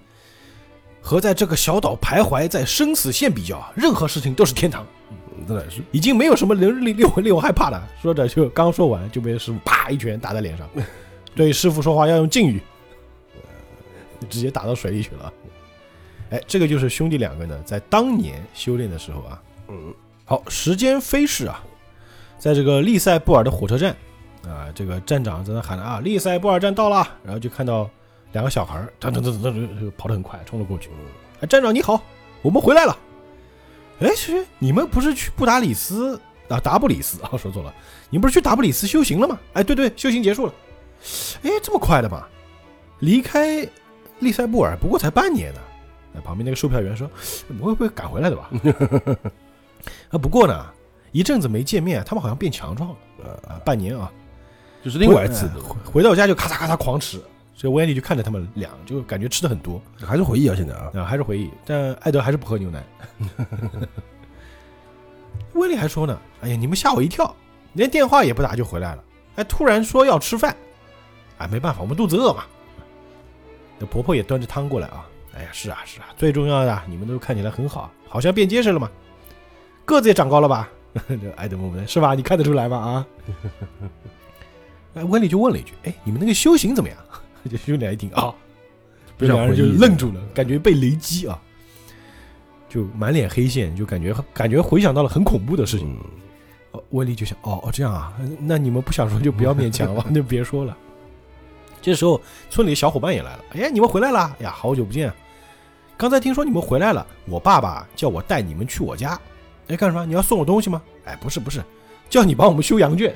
[1.00, 4.84] 和在这个小岛徘徊在生死线比较，任何事情都是天堂。
[5.10, 7.88] 嗯这乃是已经没有什么能令令我令我害怕了。
[8.00, 10.68] 说着就刚说完，就被师傅啪一拳打在脸上。
[11.34, 12.60] 对师傅说话要用敬语，
[14.28, 15.32] 直接打到水里去了。
[16.30, 19.42] 哎，这个就是兄弟两个呢，在当年修炼的时候啊。
[19.68, 21.64] 嗯，好，时间飞逝啊，
[22.38, 23.94] 在这个利塞布尔的火车站
[24.44, 27.88] 啊，这个站长在那喊啊，利塞布尔站到了，然后就看到
[28.32, 30.90] 两个小孩儿噔噔噔噔噔就跑得很快，冲了过去。
[31.40, 32.02] 哎，站长你好，
[32.42, 32.96] 我们回来了。
[34.00, 36.58] 哎，是你们不是去布达里斯啊？
[36.58, 37.72] 达布里斯啊，说错了，
[38.08, 39.38] 你们不是去达布里斯修行了吗？
[39.52, 40.52] 哎，对对，修行结束了。
[41.42, 42.26] 哎，这么快的吗？
[43.00, 43.66] 离开
[44.18, 45.60] 利塞布尔不过才半年呢。
[46.12, 47.08] 那旁边那个售票员说
[47.58, 48.50] ：“不会不会赶回来的吧？”
[50.10, 50.66] 啊，不过呢，
[51.12, 53.60] 一阵子没见面，他们好像变强壮了。
[53.64, 54.10] 半年啊，
[54.82, 57.20] 就是另外一次回回到家就咔嚓咔嚓狂吃。
[57.60, 61.50] 所以温迪就看着他们俩，就感觉吃的很多还是回忆啊，现在啊，啊，还是回忆。
[61.66, 62.82] 但艾德还是不喝牛奶。
[65.52, 67.36] 温丽还说呢：“哎呀，你们吓我一跳，
[67.74, 69.04] 连电话也不打就回来了，
[69.36, 70.56] 哎突然说要吃饭。
[71.36, 72.44] 哎，没办法，我们肚子饿嘛。”
[73.78, 75.06] 那婆婆也端着汤过来啊。
[75.34, 78.90] 哎呀，是啊是啊，最重要的，你们都看起来很好，好像变结实了嘛，
[79.84, 80.66] 个子也长高了吧？
[81.06, 82.14] 这 艾德默默是吧？
[82.14, 82.78] 你看得出来吗？
[82.78, 83.06] 啊？
[84.94, 86.98] 哎，温丽就问了一句：“哎，你们那个修行怎么样？”
[87.50, 88.34] 这兄弟俩一听啊，
[89.16, 91.40] 不想两人就愣住了，感觉被雷击啊，
[92.68, 95.88] 就满脸黑线，就感觉感觉回想到了很恐怖的事情。
[95.88, 95.96] 嗯，
[96.72, 100.76] 哦，温丽就想，哦哦这样啊，那你们不想说就不要勉强了， 就别说了。
[101.82, 105.16] 这时候村里的小伙伴也来了，哎，你们回来了，哎呀，好久不见啊！
[105.96, 109.18] 刚才听说你们回来了，我爸爸叫我带你们去我家，
[109.68, 110.04] 哎，干什么？
[110.04, 110.82] 你要送我东西吗？
[111.04, 111.62] 哎，不是不是，
[112.10, 113.14] 叫你帮我们修羊圈。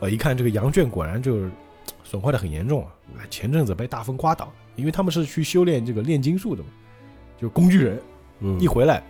[0.00, 1.50] 呃， 一看这个羊圈果然就是
[2.08, 2.88] 损坏的很严重啊！
[3.18, 6.68] 哎前阵子被大风刮倒，因为他们是去修炼这个炼金术的嘛，
[7.40, 8.00] 就工具人，
[8.40, 9.02] 嗯一回来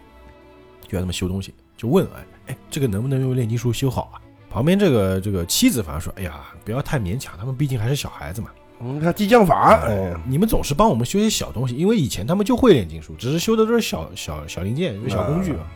[0.88, 4.16] 就要他们修东西，就问哎哎，这个能不能用炼金术修好啊？
[4.48, 8.48] 旁边这个这个妻子反而说，哎呀，不要太勉强，他们毕竟还是小孩子嘛。
[8.80, 15.66] 嗯，看激将法，哎，你们总是帮我们修些小东西，因为以前他们就会炼金术，只是修的都是小小小零件，就是小工具啊，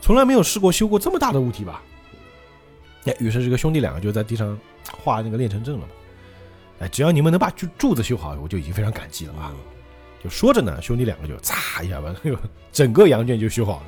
[0.00, 1.82] 从来没有试过修过这么大的物体吧？
[3.04, 4.58] 哎，于是这个兄弟两个就在地上
[5.02, 5.86] 画那个炼成阵了嘛。
[6.80, 9.52] 哎，只要你们能把柱柱子修好，我就已经非常感激了啊！
[10.22, 12.38] 就说着呢，兄弟两个就嚓一下把那个
[12.72, 13.86] 整个羊圈就修好了，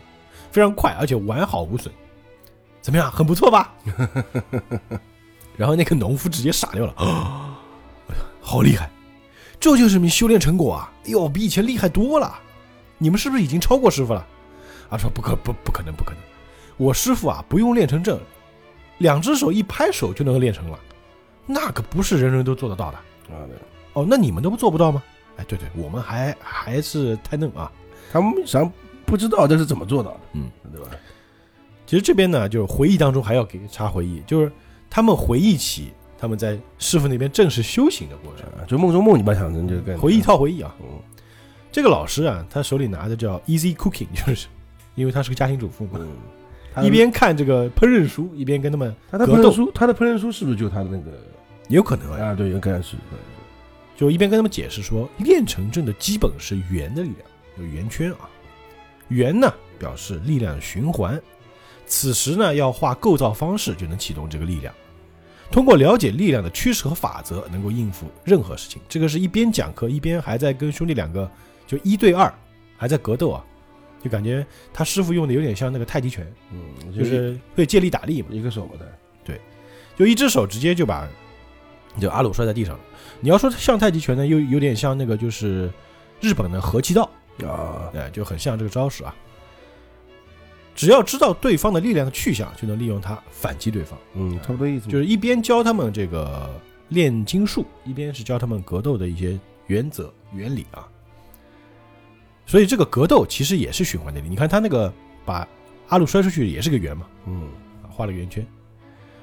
[0.51, 1.93] 非常快，而且完好无损。
[2.81, 3.75] 怎么样，很不错吧？
[5.57, 7.59] 然后那个农夫直接傻掉了，啊，
[8.41, 8.91] 好厉害！
[9.61, 10.93] 这就是你修炼成果啊！
[11.05, 12.39] 哎呦，比以前厉害多了。
[12.97, 14.27] 你们是不是已经超过师傅了？
[14.89, 16.21] 啊，说不可不不可能不可能，
[16.77, 18.19] 我师傅啊不用练成这，
[18.99, 20.79] 两只手一拍手就能练成了，
[21.53, 22.99] 那可不是人人都做得到的。
[23.35, 23.57] 啊，对，
[23.93, 25.03] 哦，那你们都做不到吗？
[25.37, 27.71] 哎，对对，我们还还是太嫩啊。
[28.13, 28.71] 他们想
[29.07, 30.89] 不知道这是怎么做到的，嗯，对吧？
[31.87, 34.51] 其实这边呢，就是回忆当中还要给插回忆，就是
[34.89, 40.75] 他们回忆起他们在师傅那边正式修行的过程，啊就梦中梦，你把它想成这个概念，回忆套回忆啊。
[40.81, 40.87] 嗯，
[41.73, 44.47] 这个老师啊，他手里拿的叫 Easy Cooking，就是
[44.95, 46.09] 因为他是个家庭主妇嘛，嗯，
[46.75, 51.17] 他一边看这个烹饪书，一边跟他们他的格斗烹饪书，他的烹饪书是不是就他的那个也
[51.77, 52.97] 有可能啊，对，有可能是，
[53.97, 57.21] 就一边跟他们解释说，炼成阵的基本是圆的力量，
[57.59, 58.29] 有圆圈啊。
[59.09, 61.21] 圆呢表示力量循环，
[61.87, 64.75] 此时呢要画构造方式就能启动这个力量。
[65.51, 68.81] 通过了解力量的趋势和法则，能够应付任何事情。
[68.89, 71.29] 这个是一边讲课一边还在跟兄弟两个
[71.67, 72.33] 就一对二
[72.77, 73.45] 还在格斗啊，
[74.03, 78.29] 就感觉他师傅用的有点像那个太极拳，嗯，就是会借力打力嘛。
[78.31, 78.87] 一个手的，
[79.25, 79.41] 对，
[79.97, 81.09] 就一只手直接就把
[81.99, 82.81] 就阿鲁摔在地上了。
[83.21, 85.71] 你要说像太极拳呢，又有点像那个就是
[86.21, 87.09] 日本的合气道，
[87.45, 89.15] 啊，哎，就很像这个招式啊。
[90.75, 93.99] 只要知道对方的力量的去向，就能利用它反击对方。
[94.15, 96.49] 嗯，差不多意思，就是一边教他们这个
[96.89, 100.89] 炼金术，一边是教他们格斗的一些原则原理啊。
[102.47, 104.29] 所以这个格斗其实也是循环的力。
[104.29, 104.91] 你看他那个
[105.27, 105.47] 把
[105.89, 107.43] 阿鲁摔出去也是个圆嘛，嗯，
[107.83, 108.47] 啊画了个圆圈。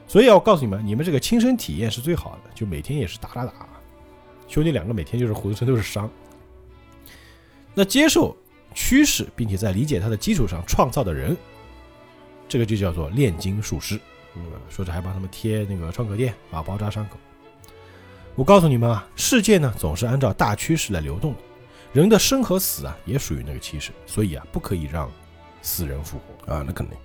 [0.08, 3.68] 所以要告诉你们，你们这个亲身体验是最好的，就每天也是打打打，
[4.48, 6.10] 兄弟两个每天就是浑身都是伤。
[7.74, 8.36] 那接受
[8.74, 11.36] 趋势，并且在理解它的基础上创造的人，
[12.48, 14.00] 这个就叫做炼金术师。
[14.36, 17.18] 嗯，说着还帮他们贴那个创可贴啊，包扎伤口。
[18.36, 21.40] 我告诉你们啊，世界呢总是按照大趋势来流动的，
[21.92, 25.12] 人的生和死啊也属于那个趋势，所以啊不可以让
[25.62, 26.54] 死人复活。
[26.54, 26.96] 啊，那肯定，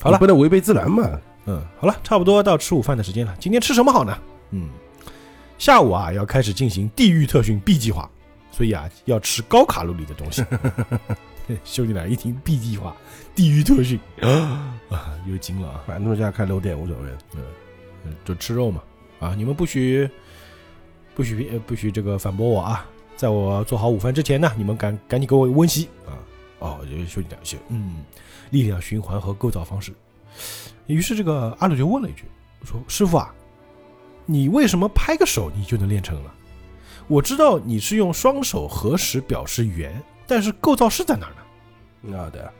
[0.00, 3.34] 好了不能违背自然嘛，嗯，好了，差不多到吃午饭的时间了。
[3.40, 4.18] 今天吃什么好呢？
[4.50, 4.68] 嗯，
[5.56, 8.08] 下午啊要开始进行地狱特训 B 计划，
[8.50, 10.44] 所以啊要吃高卡路里的东西。
[11.64, 12.94] 兄弟俩一听 B 计划，
[13.34, 15.82] 地狱特训啊，又惊了啊！
[15.86, 17.08] 反正家开漏点无所谓，
[18.04, 18.82] 嗯，就吃肉嘛。
[19.18, 20.06] 啊，你们不许
[21.14, 22.86] 不许呃不许这个反驳我啊！
[23.16, 26.12] 在我做好午饭之前呢，你们赶赶紧给我温习啊！
[26.58, 28.04] 哦，就是兄弟俩行，嗯，
[28.50, 29.90] 力量循环和构造方式。
[30.94, 32.24] 于是这个阿鲁就问了一句，
[32.64, 33.32] 说：“师傅啊，
[34.26, 36.34] 你为什么拍个手你就能练成了？
[37.06, 41.32] 我知道你是用双手合十表示圆，但是构造式在哪儿
[42.10, 42.18] 呢？
[42.18, 42.50] 啊，对啊，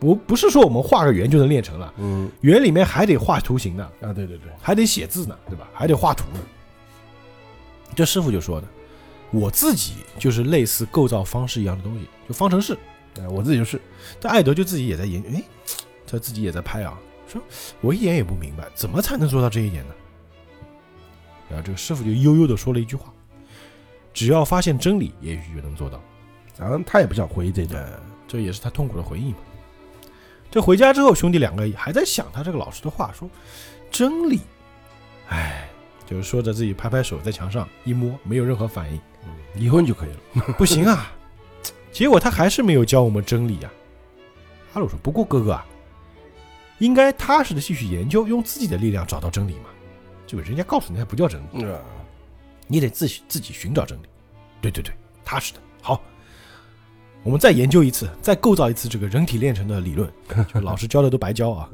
[0.00, 5.68] 不不是说我们画个圆就能练成了，嗯，圆里面还得画图形呢。”啊，对对对，还得写字呢，对吧？
[5.72, 6.40] 还得画图呢。
[7.94, 8.68] 这师傅就说呢，
[9.30, 12.76] 我自己就是类似构造方式一样的东西，就方程式。
[13.20, 13.80] 哎，我自己就是，
[14.20, 15.42] 但艾德就自己也在研究，哎，
[16.06, 16.96] 他自己也在拍啊，
[17.28, 17.40] 说
[17.80, 19.94] 我一点也不明白，怎么才能做到这一点呢？
[21.48, 23.12] 然后这个师傅就悠悠的说了一句话：
[24.12, 26.02] 只要发现真理，也许就能做到。
[26.58, 29.38] 然后他也不想回忆这段，呃，这也是他痛苦的回忆嘛。
[30.50, 33.30] 这回家之后，兄弟两个还在想他这个老师的话，说
[33.90, 34.40] 真理，
[35.28, 35.68] 哎，
[36.06, 39.00] 就是说着自己拍拍手，在墙上一摸，没有任何反应，
[39.54, 41.12] 离婚就可以了， 不行啊。
[41.92, 43.72] 结果他还是没有教我们真理啊。
[44.74, 45.66] 阿鲁说：“不过哥哥啊，
[46.78, 49.70] 应该踏实的继续研究，用自己的力量找到真理嘛。
[50.26, 51.80] 这个人家告诉你，还不叫真理，啊，
[52.66, 54.02] 你得自己自己寻找真理。
[54.60, 54.92] 对对对，
[55.24, 56.00] 踏实的好。
[57.22, 60.10] 我们再研究一次，再构造一次这个人体炼成的理论，
[60.52, 61.68] 就老师教的都白教啊。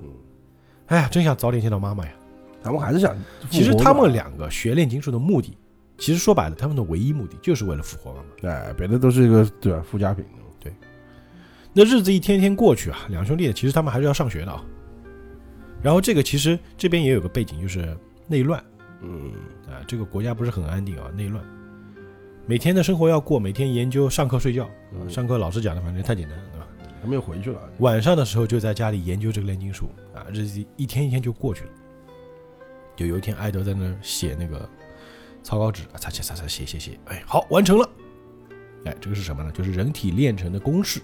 [0.86, 2.12] 哎呀，真想早点见到妈妈呀。
[2.62, 3.14] 他们还是想，
[3.50, 5.56] 其实他们，两个学炼金术的目的，
[5.98, 8.50] 其实说白了，他们的唯一目的就是为了复活妈妈。
[8.50, 10.24] 哎，别的都是一个对吧附加品，
[10.58, 10.72] 对
[11.74, 14.64] 那日子一天天过去啊，两兄弟其实他们还是要上学的啊。
[15.84, 17.94] 然后这个其实这边也有个背景，就是
[18.26, 18.64] 内乱
[19.02, 19.34] 嗯，
[19.68, 21.44] 啊，这个国家不是很安定啊，内乱。
[22.46, 24.66] 每天的生活要过，每天研究、上课、睡觉。
[24.94, 26.66] 嗯上课老师讲的，反正太简单了，对吧？
[27.02, 31.70] 他们又回去了，晚上的时候就在家里研究这个炼金术啊，日子一天一天就过去了。
[32.96, 34.66] 就有一天，艾德在那儿写那个
[35.42, 37.86] 草稿纸，啊擦擦擦擦写写写，哎，好，完成了。
[38.86, 39.52] 哎，这个是什么呢？
[39.52, 41.02] 就是人体炼成的公式。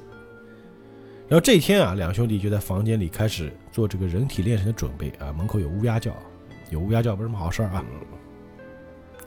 [1.31, 5.33] 然后这一天啊，两兄弟就在房间里开始做这个人体炼成的准备啊。
[5.33, 6.13] 门口有乌鸦叫，
[6.71, 7.85] 有乌鸦叫不是什么好事儿啊。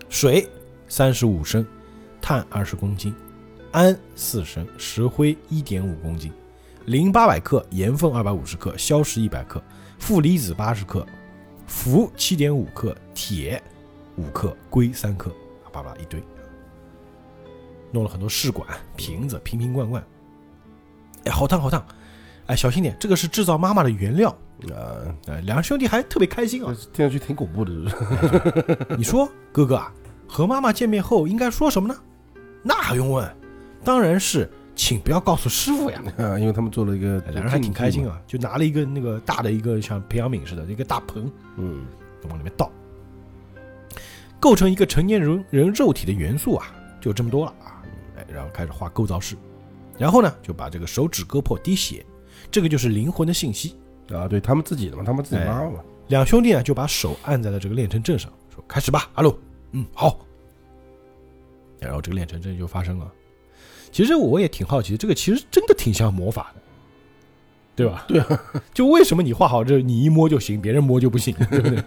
[0.10, 0.46] 水
[0.90, 1.66] 三十五升，
[2.22, 3.16] 碳二十公斤，
[3.72, 6.30] 氨四升，石灰一点五公斤，
[6.88, 9.64] 磷八百克，盐分二百五十克，硝石一百克，
[9.98, 11.08] 负离子八十克，
[11.68, 13.64] 氟七点五克，铁
[14.18, 15.34] 五克，硅三克，
[15.72, 16.22] 叭叭一堆，
[17.94, 20.04] 弄了很多试管、瓶子，瓶瓶罐罐。
[21.26, 21.86] 哎，好烫好烫！
[22.48, 24.30] 哎，小心点，这个是制造妈妈的原料。
[24.70, 26.76] 啊，哎，两个兄弟还特别开心啊。
[26.92, 27.72] 听上去挺恐怖的，
[28.98, 29.92] 你说，哥哥啊，
[30.28, 31.96] 和妈妈见面后应该说什么呢？
[32.62, 33.30] 那还用问？
[33.84, 36.02] 当然是，请不要告诉师傅呀。
[36.18, 41.86] 啊，因为他们做了一个，哎两人还挺开心，啊，就拿了一个那个大的一个像培养皿似的一个大盆，嗯，
[42.30, 42.70] 往里面倒。
[44.40, 46.68] 构成一个成年人人肉体的元素啊，
[47.00, 47.80] 就这么多了啊。
[48.18, 49.38] 哎，然后开始画构造式，
[49.98, 52.06] 然后呢，就把这个手指割破滴血，
[52.52, 53.76] 这个就是灵魂的信息。
[54.10, 55.80] 啊，对他们自己的嘛，他们自己妈嘛，
[56.10, 59.38] 两兄弟啊就把手按在了这个炼成阵上，说：“开始吧，阿鲁。”
[59.72, 60.20] 嗯，好。
[61.80, 63.12] 然后这个炼成阵就发生了。
[63.92, 66.62] 其实我也挺好奇，这个其实真的挺像魔法的，
[67.76, 68.06] 对吧？
[68.08, 71.84] 对啊， 就为什么你画好这，你一摸就行，别人摸就不行， 对不对？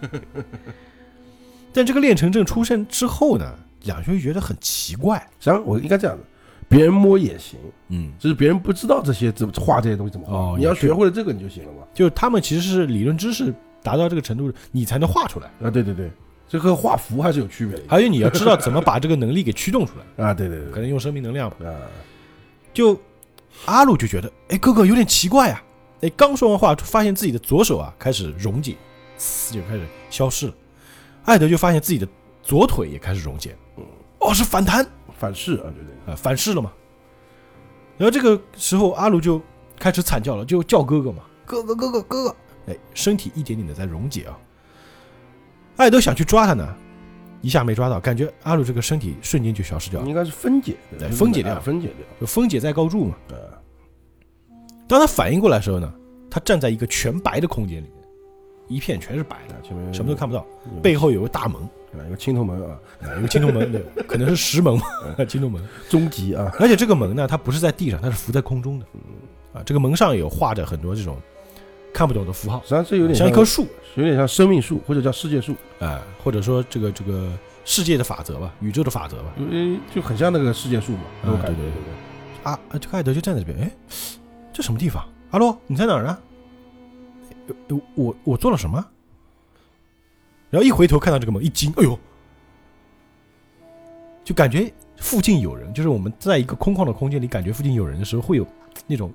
[1.73, 6.23] 但这个炼成阵出现之后呢，两兄弟觉得很奇怪，实际上我应该这样的，
[6.69, 7.57] 别人摸也行，
[7.89, 11.79] 嗯，只是别人不知道这些怎么画这些东西怎么画，哦你要学会了这个你就行了嘛。
[11.93, 16.11] 就是他们其实是理论知识达到这个程度，你才能画出来，啊，对对对，
[16.47, 17.83] 这和画符还是有区别的。
[17.87, 20.71] 还有你要知道怎么把这个能力给驱动出来， 啊，对对对。
[20.71, 21.57] 可能用生命能量吧。
[21.65, 21.75] 啊，
[22.73, 22.99] 就
[23.65, 25.63] 阿鲁就觉得，哎，哥哥有点奇怪啊，
[26.01, 28.75] 哎，刚说完话，发现自己的左手啊开始溶解，
[29.17, 30.53] 呲就开始消失了。
[31.23, 32.07] 艾德就发现自己的
[32.43, 33.55] 左腿也开始溶解，
[34.19, 34.85] 哦，是反弹，
[35.17, 36.71] 反噬啊，对对，啊，反噬了嘛。
[37.97, 39.41] 然后这个时候，阿鲁就
[39.79, 42.35] 开始惨叫了，就叫哥哥嘛，哥哥哥哥哥哥，
[42.67, 44.37] 哎，身体一点点的在溶解啊。
[45.77, 46.75] 艾德想去抓他呢，
[47.41, 51.97] 一下没抓到，感觉阿鲁这个身体瞬间就消失掉了，应该是分解，对分解掉啊分解掉。
[52.21, 53.15] 就分解在高筑嘛。
[53.29, 53.57] 啊，
[54.87, 55.91] 当他反应过来的时候呢，
[56.29, 57.93] 他站在一个全白的空间里面，
[58.67, 60.45] 一片全是白的，前面什么都看不到，
[60.83, 61.61] 背后有个大门，
[61.93, 64.83] 啊一个青铜门啊，啊有个青铜门，对，可能是石门嘛，
[65.27, 65.61] 青铜门。
[65.89, 68.85] 终极啊，而且这个门呢，它不是在地上，它是浮在空中的，
[69.53, 71.17] 啊，这个门上有画着很多这种
[71.93, 73.65] 看不懂的符号实，际上这有点像一棵树，
[73.95, 77.31] 有点像生命树或者叫世界树，啊，或者说这个这个
[77.65, 79.33] 世界的法则吧，宇宙的法则吧。
[79.37, 81.71] 因为就很像那个世界树嘛，啊，对，对对对
[82.43, 83.71] 不啊，啊这个艾德就站在这边，哎，
[84.53, 85.03] 这什么地方？
[85.31, 86.17] 阿洛，你在哪儿呢？
[87.95, 88.85] 我我做了什么？
[90.49, 91.99] 然后一回头看到这个门，一惊，哎呦，
[94.23, 98.47] 就感觉附近有人，就是我们在一个空旷的空间里，感觉附近有人的时候，会有
[98.85, 99.13] 那种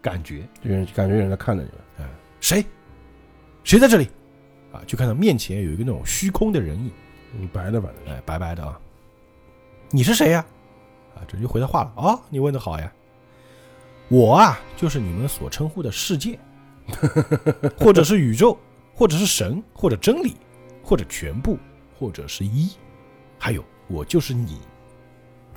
[0.00, 0.72] 感觉，对？
[0.72, 2.08] 有人感觉有人在看着你们，
[2.40, 2.64] 谁？
[3.62, 4.08] 谁在这里？
[4.72, 6.90] 啊，就看到面前有一个那种虚空的人影，
[7.38, 8.78] 嗯，白的反正，哎，白白的啊。
[9.90, 10.44] 你是谁呀、
[11.14, 11.20] 啊？
[11.26, 11.92] 这就回他话了。
[11.96, 12.90] 哦，你问的好呀。
[14.08, 16.38] 我啊，就是你们所称呼的世界，
[17.78, 18.58] 或者是宇宙，
[18.94, 20.36] 或者是神，或者真理，
[20.82, 21.58] 或者全部，
[21.98, 22.70] 或者是一，
[23.38, 24.60] 还有我就是你。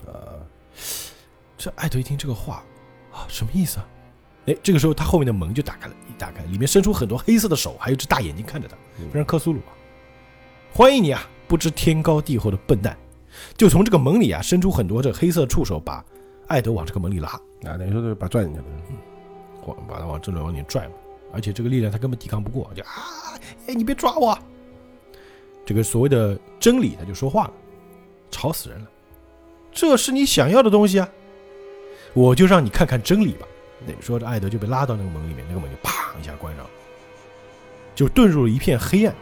[0.05, 0.35] 啊，
[1.57, 2.63] 这艾德一听这个话
[3.11, 3.87] 啊，什么意思啊？
[4.47, 9.71] 哎，这个时候他后面的门就打开了，一打开，里面伸出很多黑色的手，还有一只大眼睛看着他，嗯非常克苏鲁啊！
[10.73, 12.97] 欢迎你啊，不知天高地厚的笨蛋！
[13.55, 16.03] 就从这个门里啊，伸出很多这黑色触手，把
[16.47, 18.65] 艾德往这个门里拉，啊，等于说是把拽进去了，
[19.65, 20.93] 往把他往这里往里拽嘛。
[21.31, 24.37] 而且这个力量他根本抵抗不过，就啊，哎，你别抓我！
[25.65, 27.53] 这个所谓的真理他就说话了，
[28.31, 28.87] 吵死人了！
[29.71, 31.09] 这是你想要的东西啊，
[32.13, 33.47] 我就让你看看真理吧。
[33.85, 36.69] 那说着，艾德就被拉到那个门里面，那个门就砰一下关上了，
[37.95, 39.15] 就遁入了一片黑暗。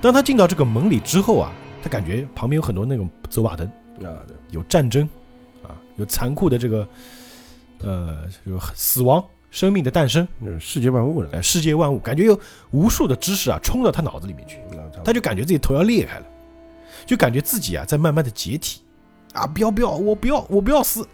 [0.00, 3.66] 当他进到这个门里之后啊，他感觉旁边有很多那种走马灯，
[4.04, 4.22] 啊，
[4.52, 5.08] 有战争
[5.62, 6.88] 啊，有残酷的这个
[7.80, 10.26] 呃，有死亡、生命的诞生，
[10.60, 12.40] 世界万物了，呃，世界万物，感觉有
[12.70, 14.58] 无数的知识啊冲到他脑子里面去，
[15.04, 16.26] 他就感觉自己头要裂开了，
[17.06, 18.82] 就感觉自己啊在慢慢的解体
[19.34, 19.46] 啊！
[19.46, 21.06] 不要不要，我不要我不要死！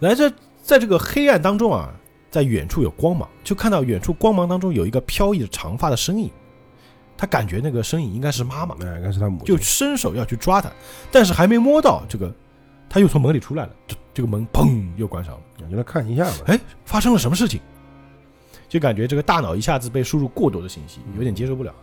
[0.00, 0.30] 来这
[0.62, 1.92] 在这个黑暗当中啊，
[2.30, 6.30] 在远处有光芒，就看到远处光芒当中有一个飘逸的长发的身影，
[7.16, 10.70] 他感觉那个身影应该是妈妈，哎，应该是他母亲，就伸手要去抓他，
[11.10, 12.34] 但是还没摸到这个，
[12.88, 15.40] 他又从门里出来了，这这个门砰又关上了。
[15.60, 17.60] 感觉来看一下吧，哎，发生了什么事情？
[18.68, 21.74] 就感觉这个大脑一下子被输入过多的信息，有点接受不了。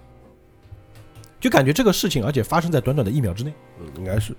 [1.40, 4.36] 就感觉这个事情，而且发生在短短的一秒之内，嗯，应该是，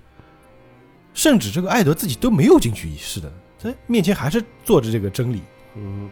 [1.13, 5.41] 甚至这个艾德自己都没有进去一试的，在面前还是坐着这个真理，
[5.75, 6.09] 嗯，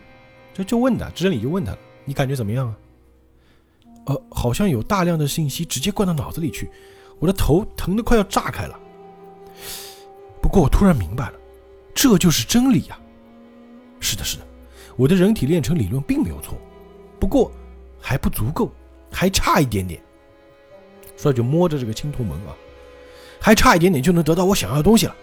[0.53, 2.77] 就就问他，真理就问他，你感觉怎么样啊？
[4.05, 6.69] 呃，好像有大量的信息直接灌到脑子里去，
[7.19, 8.79] 我的头疼得快要炸开了。
[10.41, 11.33] 不过我突然明白了，
[11.93, 12.97] 这就是真理呀、
[13.99, 14.43] 是的，是的，
[14.95, 16.57] 我的人体炼成理论并没有错，
[17.19, 17.51] 不过
[18.01, 18.71] 还不足够，
[19.11, 20.01] 还差一点点。
[21.19, 22.55] 说着就摸着这个青铜门啊，
[23.41, 25.13] 还差一点点就能得到我想要的东西了。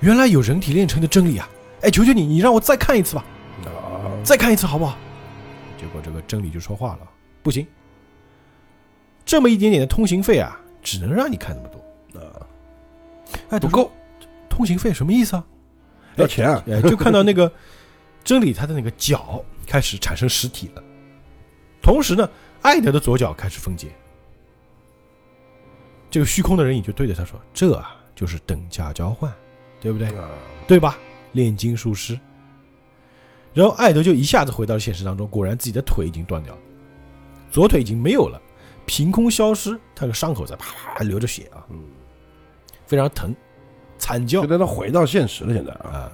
[0.00, 1.46] 原来有人体炼成的真理啊！
[1.82, 3.24] 哎，求求你，你让我再看一次吧。
[3.66, 4.96] 啊，再看一次好不好？
[5.78, 7.00] 结果这个真理就说话了，
[7.42, 7.66] 不行，
[9.26, 12.18] 这么一点点的通行费啊，只能让你看那么多。
[12.18, 12.46] 啊，
[13.50, 13.92] 哎，不够，
[14.48, 15.44] 通行费什么意思啊？
[16.16, 17.52] 要钱啊，哎，就看到那个
[18.24, 20.82] 真理他的那个脚开始产生实体了，
[21.82, 22.26] 同时呢，
[22.62, 23.88] 艾德的左脚开始分解。
[26.16, 29.30] 这个虚空的人影就对着他说：“这啊，就是等价交换，
[29.82, 30.08] 对不对？
[30.16, 30.30] 啊，
[30.66, 30.96] 对吧？
[31.32, 32.18] 炼金术师。
[33.52, 36.60] 然后艾德就一下子回到了现实当中，果然自己的腿已经断掉了，
[37.50, 38.40] 左腿已经没有了，
[38.86, 41.84] 凭空消失，他的伤口在啪啪啪流着血啊，嗯，
[42.86, 43.36] 非常疼。
[43.98, 46.12] 惨叫就在他回到现实了，现在啊，啊。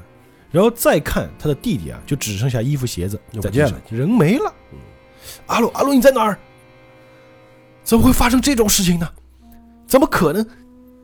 [0.51, 4.53] 然后再看他的弟弟啊，就只剩下衣服鞋子在地上就不见了，人没了。
[5.47, 6.37] 阿鲁，阿鲁你在哪儿？
[7.85, 9.09] 怎么会发生这种事情呢？
[9.93, 10.47] 怎么可能？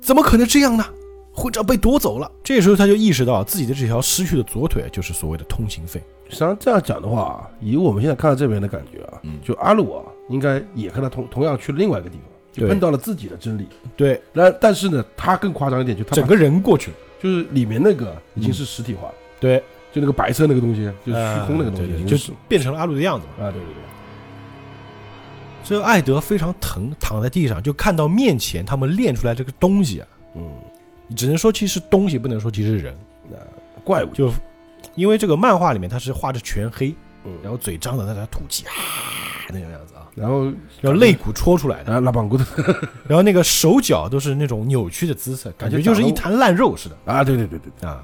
[0.01, 0.83] 怎么可能这样呢？
[1.31, 2.31] 会长被夺走了。
[2.43, 6.03] 这时候他就意识到自己的这条失去的左腿就是所谓的通行费。
[6.31, 13.69] 实际上这样讲的话啊，以我们现在看到这边的感觉啊，嗯就阿鲁啊，应该也和他同同样去了另外一个地方，就碰到了自己的真理。
[13.95, 16.97] 对，那但是呢，他更夸张一点，就他整个人过去了。
[17.21, 19.59] 就是里面那个已经是实体化了，对，
[19.93, 23.45] 就那个白色那个东西，就是虚空那个东西，呃对对就是变成了阿鲁的样子嘛。
[23.45, 23.83] 啊，对对对，
[25.69, 30.51] 这艾德非常疼，躺在地上，就看到面前他们练出来这个东西啊，嗯，
[31.15, 32.97] 只能说其实东西，不能说其实是人。
[33.31, 33.37] 那
[33.85, 34.09] 怪物。
[34.15, 34.33] 就
[34.95, 36.95] 因为这个漫画里面他是画着全黑，
[37.27, 38.73] 嗯然后嘴张着在那吐气啊
[39.51, 40.45] 那种样子啊，然后
[40.81, 42.45] 然后肋骨戳出来的，啊拉邦骨头。
[43.07, 46.97] 然后那个手脚都是那种扭曲的姿势，感觉就是一滩烂肉似的。
[47.05, 48.03] 啊，对对对对对，啊。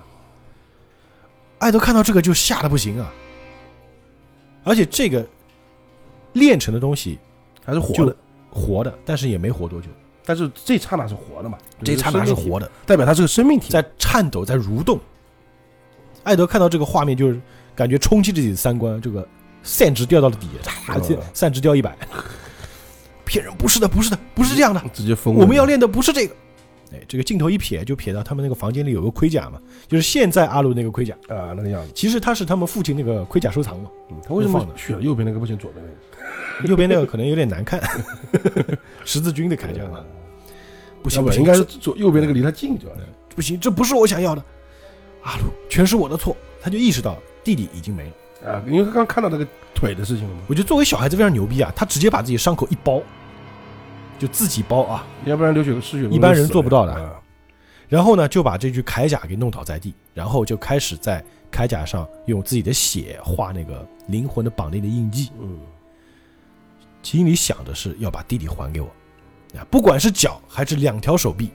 [1.61, 3.11] 艾德看到这个就吓得不行啊，
[4.65, 5.27] 而且这个
[6.35, 7.19] 练成的东西
[7.65, 8.17] 还是活就的，
[8.51, 9.89] 活的，但是也没活多久，
[10.25, 14.99] 但是这刹那是活的嘛，这刹那是活的，代表它是个生命体，在颤抖，在蠕动。
[16.23, 17.41] 艾德看到这个画面，就是
[17.75, 19.27] 感觉冲击自己的三观，这个
[19.63, 20.49] 散值掉到了底，
[20.87, 21.97] 啊嗯，散值掉一百，
[23.25, 23.55] 骗人！
[23.57, 25.41] 不是的，不是的，不是这样的，直接疯了。
[25.41, 26.35] 我们要练的不是这个。
[26.95, 35.91] 哎，这个镜头一撇，就撇到他们那个房间里有个盔甲嘛，就是现在阿鲁那个盔甲，啊那个样子，其实他是他们父亲那个盔甲收藏嘛，嗯他为什放的么选右边那个不选左边那
[36.63, 36.69] 个？
[36.71, 37.83] 右边那个可能有点难看，
[39.05, 40.05] 十字军的铠甲嘛，
[41.03, 43.05] 不行不不行，应该是左右边那个离他近就完了。
[43.35, 44.43] 不行，这不是我想要的，
[45.23, 48.53] 阿鲁全是我的错，他就意识到弟弟已经没了。
[48.53, 53.03] 啊，因为他刚看到那个腿的事情了嘛，我觉得作为小孩子非常牛逼啊，他直接把自己伤口一包，
[54.19, 56.93] 就自己包啊，要不然流血失血，一般人做不到的。
[56.93, 57.21] 啊
[57.87, 65.59] 然后呢就把这具铠甲给弄倒在地，然后就开始在铠甲上用自己的血画那个灵魂的绑定的印记，嗯，
[67.03, 68.89] 心里想的是要把弟弟还给我，
[69.55, 71.51] 啊，不管是脚还是两条手臂，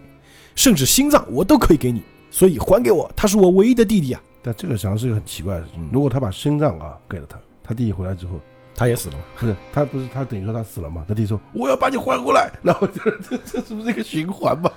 [0.56, 5.84] 甚至心脏我都可以给你，所以还给我，他是我唯一的弟弟啊，但这个实际上是个很奇怪的事情。
[5.84, 5.90] 嗯。
[5.92, 8.40] 如果他把心脏啊给了他，他弟弟回来之后，
[8.80, 11.04] 他也死了嘛，不是他不是他等于说他死了嘛？
[11.08, 14.72] 他弟弟说我要把你还过来，然后 这这这是不是一个循环嘛？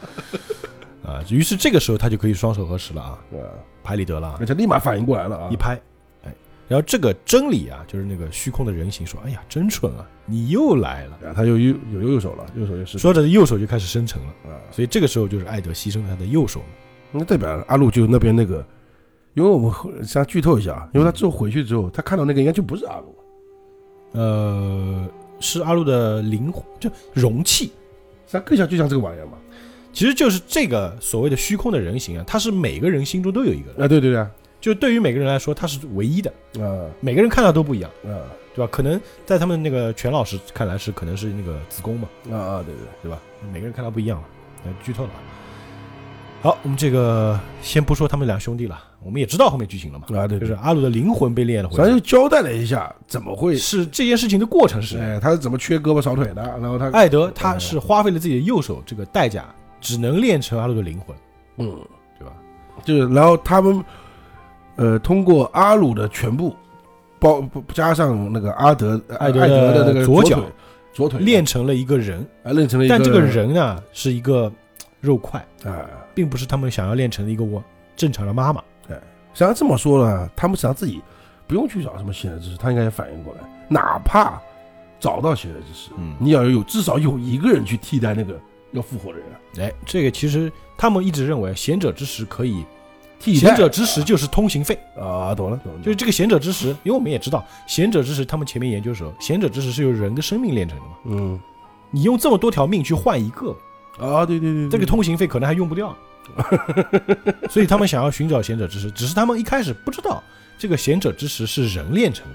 [1.07, 3.18] 啊，于是这个时候他就可以双手合十了啊？
[3.84, 5.57] 拍里德了啊，而且立马反应过来了啊一！
[5.57, 5.74] 拍，
[6.24, 6.32] 哎，
[6.68, 11.18] 然后这个真理啊，就是那个虚空的人形说：“哎呀，真蠢啊，你又来了。
[11.26, 16.66] 啊，他又右有右手了，右手又”是说着右手就开始生成了，啊，所以这个时候就是艾德牺牲了他的右手嘛。
[17.11, 18.64] 那代表阿路就那边那个，
[19.34, 23.11] 因为我们后先剧透一下啊，因为他之后回去之后，他看到那个应该就不是阿路，
[24.12, 25.06] 呃，
[25.40, 27.72] 是阿路的灵魂，就容器，实
[28.26, 29.32] 际上更像就像这个玩意儿嘛。
[29.92, 34.18] 其实就是这个所谓的虚空的人形啊，它是每个人心中都有一个的，啊，对对对。
[34.18, 36.88] 啊，就对于每个人来说，它是唯一的，啊。
[37.00, 38.22] 每个人看到都不一样，啊。
[38.54, 38.68] 对吧？
[38.70, 43.18] 可能在他们那个全老师看来是可能是那个子宫嘛，啊啊，对对，对吧？
[43.50, 44.24] 每个人看到不一样嘛，
[44.62, 45.10] 那剧透了。
[45.10, 45.16] 啊。
[46.42, 59.44] 好，我们这个先不说他们两兄弟了，我们也知道后面剧情了嘛，啊对，就是阿鲁的灵魂被炼了回来反正，就交代了一下怎么会，是这件事情的过程是，哎，他是怎么缺胳膊少腿的，然后他，艾德他是花费了自己的右手这个代价，
[59.80, 61.16] 只能练成阿鲁的灵魂，
[61.57, 61.66] 嗯，
[62.18, 62.32] 对吧？
[62.84, 63.84] 就是然后他们，
[64.76, 66.55] 呃，通过阿鲁的全部，
[67.18, 70.48] 包不加上那个阿德艾德的那个左脚腿
[70.92, 74.53] 左腿练成了一个人，啊练成了一个，但这个人呢是一个
[75.00, 77.62] 肉块，啊，并不是他们想要练成的一个我
[77.96, 78.62] 正常的妈妈。
[79.33, 81.01] 实际上这么说呢，他们实际上自己
[81.47, 84.41] 不用去找什么新的知识，他应该也反应过来，哪怕
[85.01, 88.39] 找到新的知识，嗯你要有至少有一个人去替代那个
[88.72, 92.64] 要复活的人啊，哎，这个其实他们一直认为贤者之石可以，
[93.18, 101.41] 替代贤者之石就是通行费，啊，懂了懂了，就是这个贤者之石，因为我们也知道贤者之石，他们前面研究的时候，贤者之石是由人的生命炼成的嘛，嗯。
[101.95, 103.55] 你用这么多条命去换一个，
[103.99, 104.68] 啊，对对对，对。
[104.70, 105.95] 这个通行费可能还用不掉，
[107.50, 110.22] 所以他们想要寻找贤者之石，只是他们一开始不知道
[110.58, 112.26] 这个贤者之石是人炼成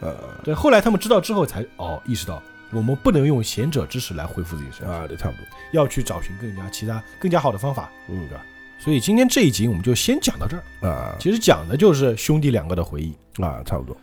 [0.00, 0.14] 的，呃。
[0.42, 8.36] 对，后来他们知道之后才哦意识到，我们不能用贤者之石来恢复自己身体，啊，对，差不多，要去找寻更加其他更加好的方法，嗯对。
[8.36, 8.44] 吧？
[8.78, 11.16] 所以今天这一集我们就先讲到这儿，啊。
[11.18, 13.14] 其实讲的就是兄弟两个的回忆。
[13.42, 13.96] 啊，差不多，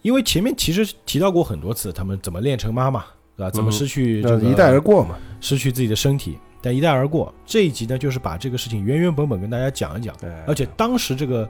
[0.00, 3.04] 因为前面其实提到过很多次，他们怎么练成妈妈，
[3.36, 3.50] 对吧？
[3.50, 7.34] 怎么失去这个那一带而过嘛，失去自己的身体，但一带而过。
[7.44, 11.48] 这一集呢，就是把这个事情原原本本跟大家讲一讲，哎而且当时这个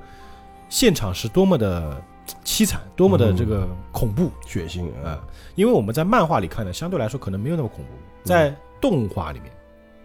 [0.69, 2.03] 现场是多么的
[2.45, 7.91] 凄惨，多么的这个恐怖血腥啊、啊，因为我们在漫画里看的，相对来说可能没有那么恐怖，
[8.25, 9.53] 在动画里面，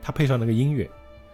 [0.02, 0.90] 它配上那个音乐，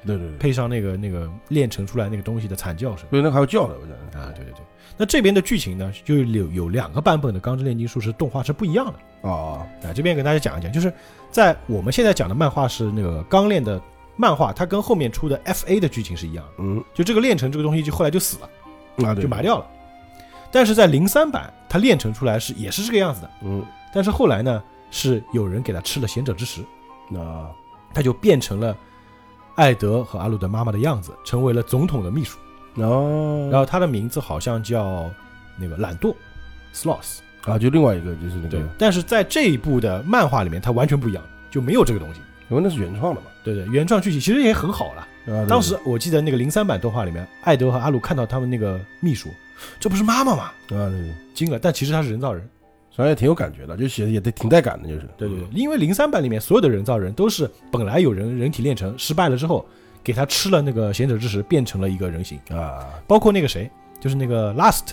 [0.06, 4.62] 对对对，配上那个那个炼成出来那个东西的惨叫声对，那还有叫的，我讲啊，对对对。
[4.98, 8.94] 那这边的剧情呢，就有有两个版本的《钢之炼金术士》动画是不一样的。
[9.22, 9.94] 哦，啊。
[9.94, 10.94] 这边跟大家讲一讲，就是
[11.32, 13.82] 在我们现在讲的漫画是那个钢炼的
[14.16, 19.66] 漫画，它跟后面出的 FA 的剧情是一样的，嗯，就这个炼成这个东西就后来就死了，啊，就埋掉了。
[20.52, 26.62] 但是在零三版，它炼成出来是也是这个样子的，嗯，但是后来呢，是有人给他吃了贤者之石，
[27.10, 27.50] 那，
[27.92, 28.78] 他就变成了
[29.56, 32.38] 艾德和阿鲁的妈妈的样子，成为了总统的秘书。
[32.76, 35.12] 哦，然后他的名字好像叫
[35.58, 36.16] 那个懒惰
[36.74, 37.20] （sloth）。
[37.46, 41.22] 啊，就另外一个就是那对个，，但是在这一部的漫画里面，它完全不一样，
[41.52, 42.22] 就没有这个东西。
[42.50, 45.08] 因为那是原创的嘛，对对，原创剧情其实也很好了。
[45.34, 49.30] 啊，当时我记得那个零三版动画里面，艾德和阿鲁看到他们那个秘书，
[49.80, 50.52] 这不是妈妈吗？
[50.68, 52.48] 对啊，对对，惊了，但其实他是人造人。
[52.96, 59.66] 反正也挺有感觉的，就写的也得挺带感的，就是，对对对，因为零三版里面所有的人造人都是本来有人人体炼成失败了之后，
[60.04, 62.40] 给他吃了那个贤者之石，变成了一个人形。
[62.50, 64.92] 啊，包括那个谁，就是那个 Last，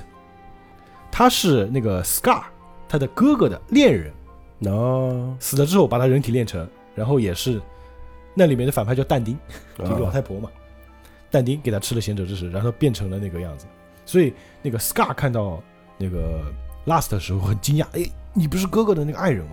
[1.10, 2.42] 他是那个 Scar
[2.88, 4.12] 他的哥哥的恋人，
[4.72, 7.60] 哦，死了之后把他人体炼成，然后也是
[8.34, 9.36] 那里面的反派叫但丁，
[9.78, 10.48] 就啊老太婆嘛，
[11.30, 13.66] 但丁给他吃了贤者之石，然后变成了那个样子，
[14.06, 14.32] 所以
[14.62, 15.62] 那个 Scar 看到
[15.98, 16.42] 那个
[16.86, 19.52] Last 的时候很惊讶，哎，你不是哥哥的那个爱人吗？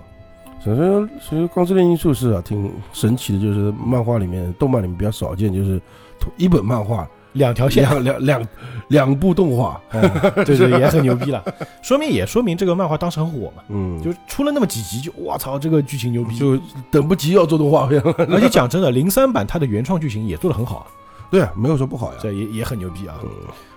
[0.64, 5.80] 首先，其实《钢之炼金术士》啊，挺神奇的，就是漫画里面、动漫里面比较少见，就是
[6.20, 8.47] 同一本漫画两条线，两两两
[8.89, 10.01] 两部动画，嗯
[10.43, 11.43] 对对， 也很牛逼了，
[11.82, 18.14] 说明也说明这个漫画当时很火嘛，嗯，就出了那么几集就，我操，这个剧情牛逼，就等不及要做动画片了。
[18.30, 20.88] 而且讲真的，零三版它的原创剧情也做得很好，
[21.30, 22.20] 对啊，没有说不好呀。
[22.22, 23.16] 这也也很牛逼啊。
[23.24, 23.30] 嗯，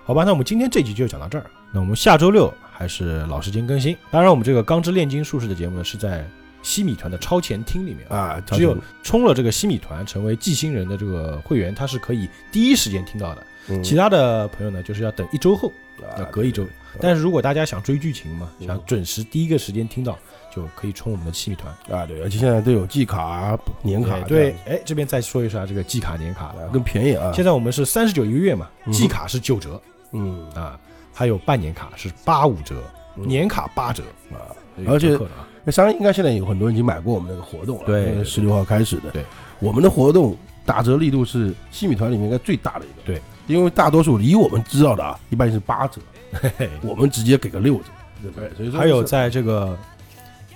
[0.04, 1.44] 好吧，那我们今天这集就讲到这儿。
[1.72, 3.96] 那我们下周六还是老时间更新。
[4.10, 6.28] 当然，我们这个《钢之炼金术士》的节目呢是在
[6.62, 8.06] 西米团的超前厅里面。
[8.08, 13.46] 啊，啊，只有充了这个西米团成为寄星人的这个会员，他是可以第一时间听到的。
[13.68, 13.82] 嗯。
[13.82, 16.66] 其他的朋友呢，就是要等一周后，啊要隔一周。
[17.00, 20.18] 但是如果大家想追剧情嘛，想准时第一个时间听到，
[20.52, 21.72] 就可以充我们的西米团。
[21.88, 27.30] 啊，对，而且现在都有季卡、年卡哎，对，哎，这边再说一下这个季卡年卡啊，更便宜啊。
[27.32, 29.80] 现在我们是三十九一个月嘛，嗯季卡是九折。
[30.12, 30.50] 嗯。
[30.54, 30.78] 啊，
[31.12, 32.82] 还有半年卡是八五折，
[33.16, 33.28] 嗯。
[33.28, 34.02] 年卡八折，
[34.32, 34.50] 啊，
[34.88, 35.16] 而且
[35.64, 39.10] 那商应该现在有很多人已经买过我们那个活动了，对十六号开始的。
[39.10, 39.24] 对，
[39.58, 43.02] 我们的活动打折力度是西米团里面应该最大的一个。
[43.04, 46.00] 对，因为大多数以我们知道的啊，一般是八折，
[46.32, 47.84] 嘿 嘿我们直接给个六折，
[48.22, 48.50] 对不对？
[48.56, 49.76] 所以说还有在这个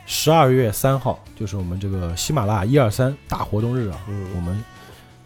[0.06, 4.64] 十二月三号，就是我们这个喜马拉雅一二三大活动日啊，我嗯们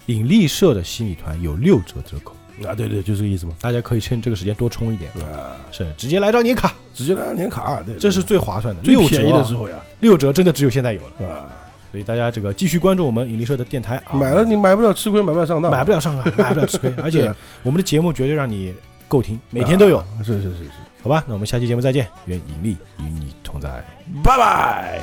[0.06, 2.34] 引力社的西米团有六折折扣，
[2.66, 3.52] 啊对对就这个意思嘛。
[3.60, 5.10] 大家可以趁这个时间多充一点。
[5.12, 5.56] 啊。
[5.70, 6.74] 是直接来张年卡。
[6.94, 9.76] 直接来张年卡啊对这是最划算的最便宜的时候呀。
[10.00, 11.46] 六折真的只有现在有了啊。
[11.90, 15.70] 所以大家这个继续关注我们引力社的电台啊买了你买不了吃亏买不了上当。
[15.70, 16.92] 买不了上当买不了吃亏。
[17.02, 17.32] 而且
[17.62, 18.74] 我们的节目绝对让你
[19.06, 20.70] 够听每天都有是是是是。
[21.02, 23.82] 好吧那我们下期节目再见愿引力与你同在
[24.22, 25.00] 拜拜。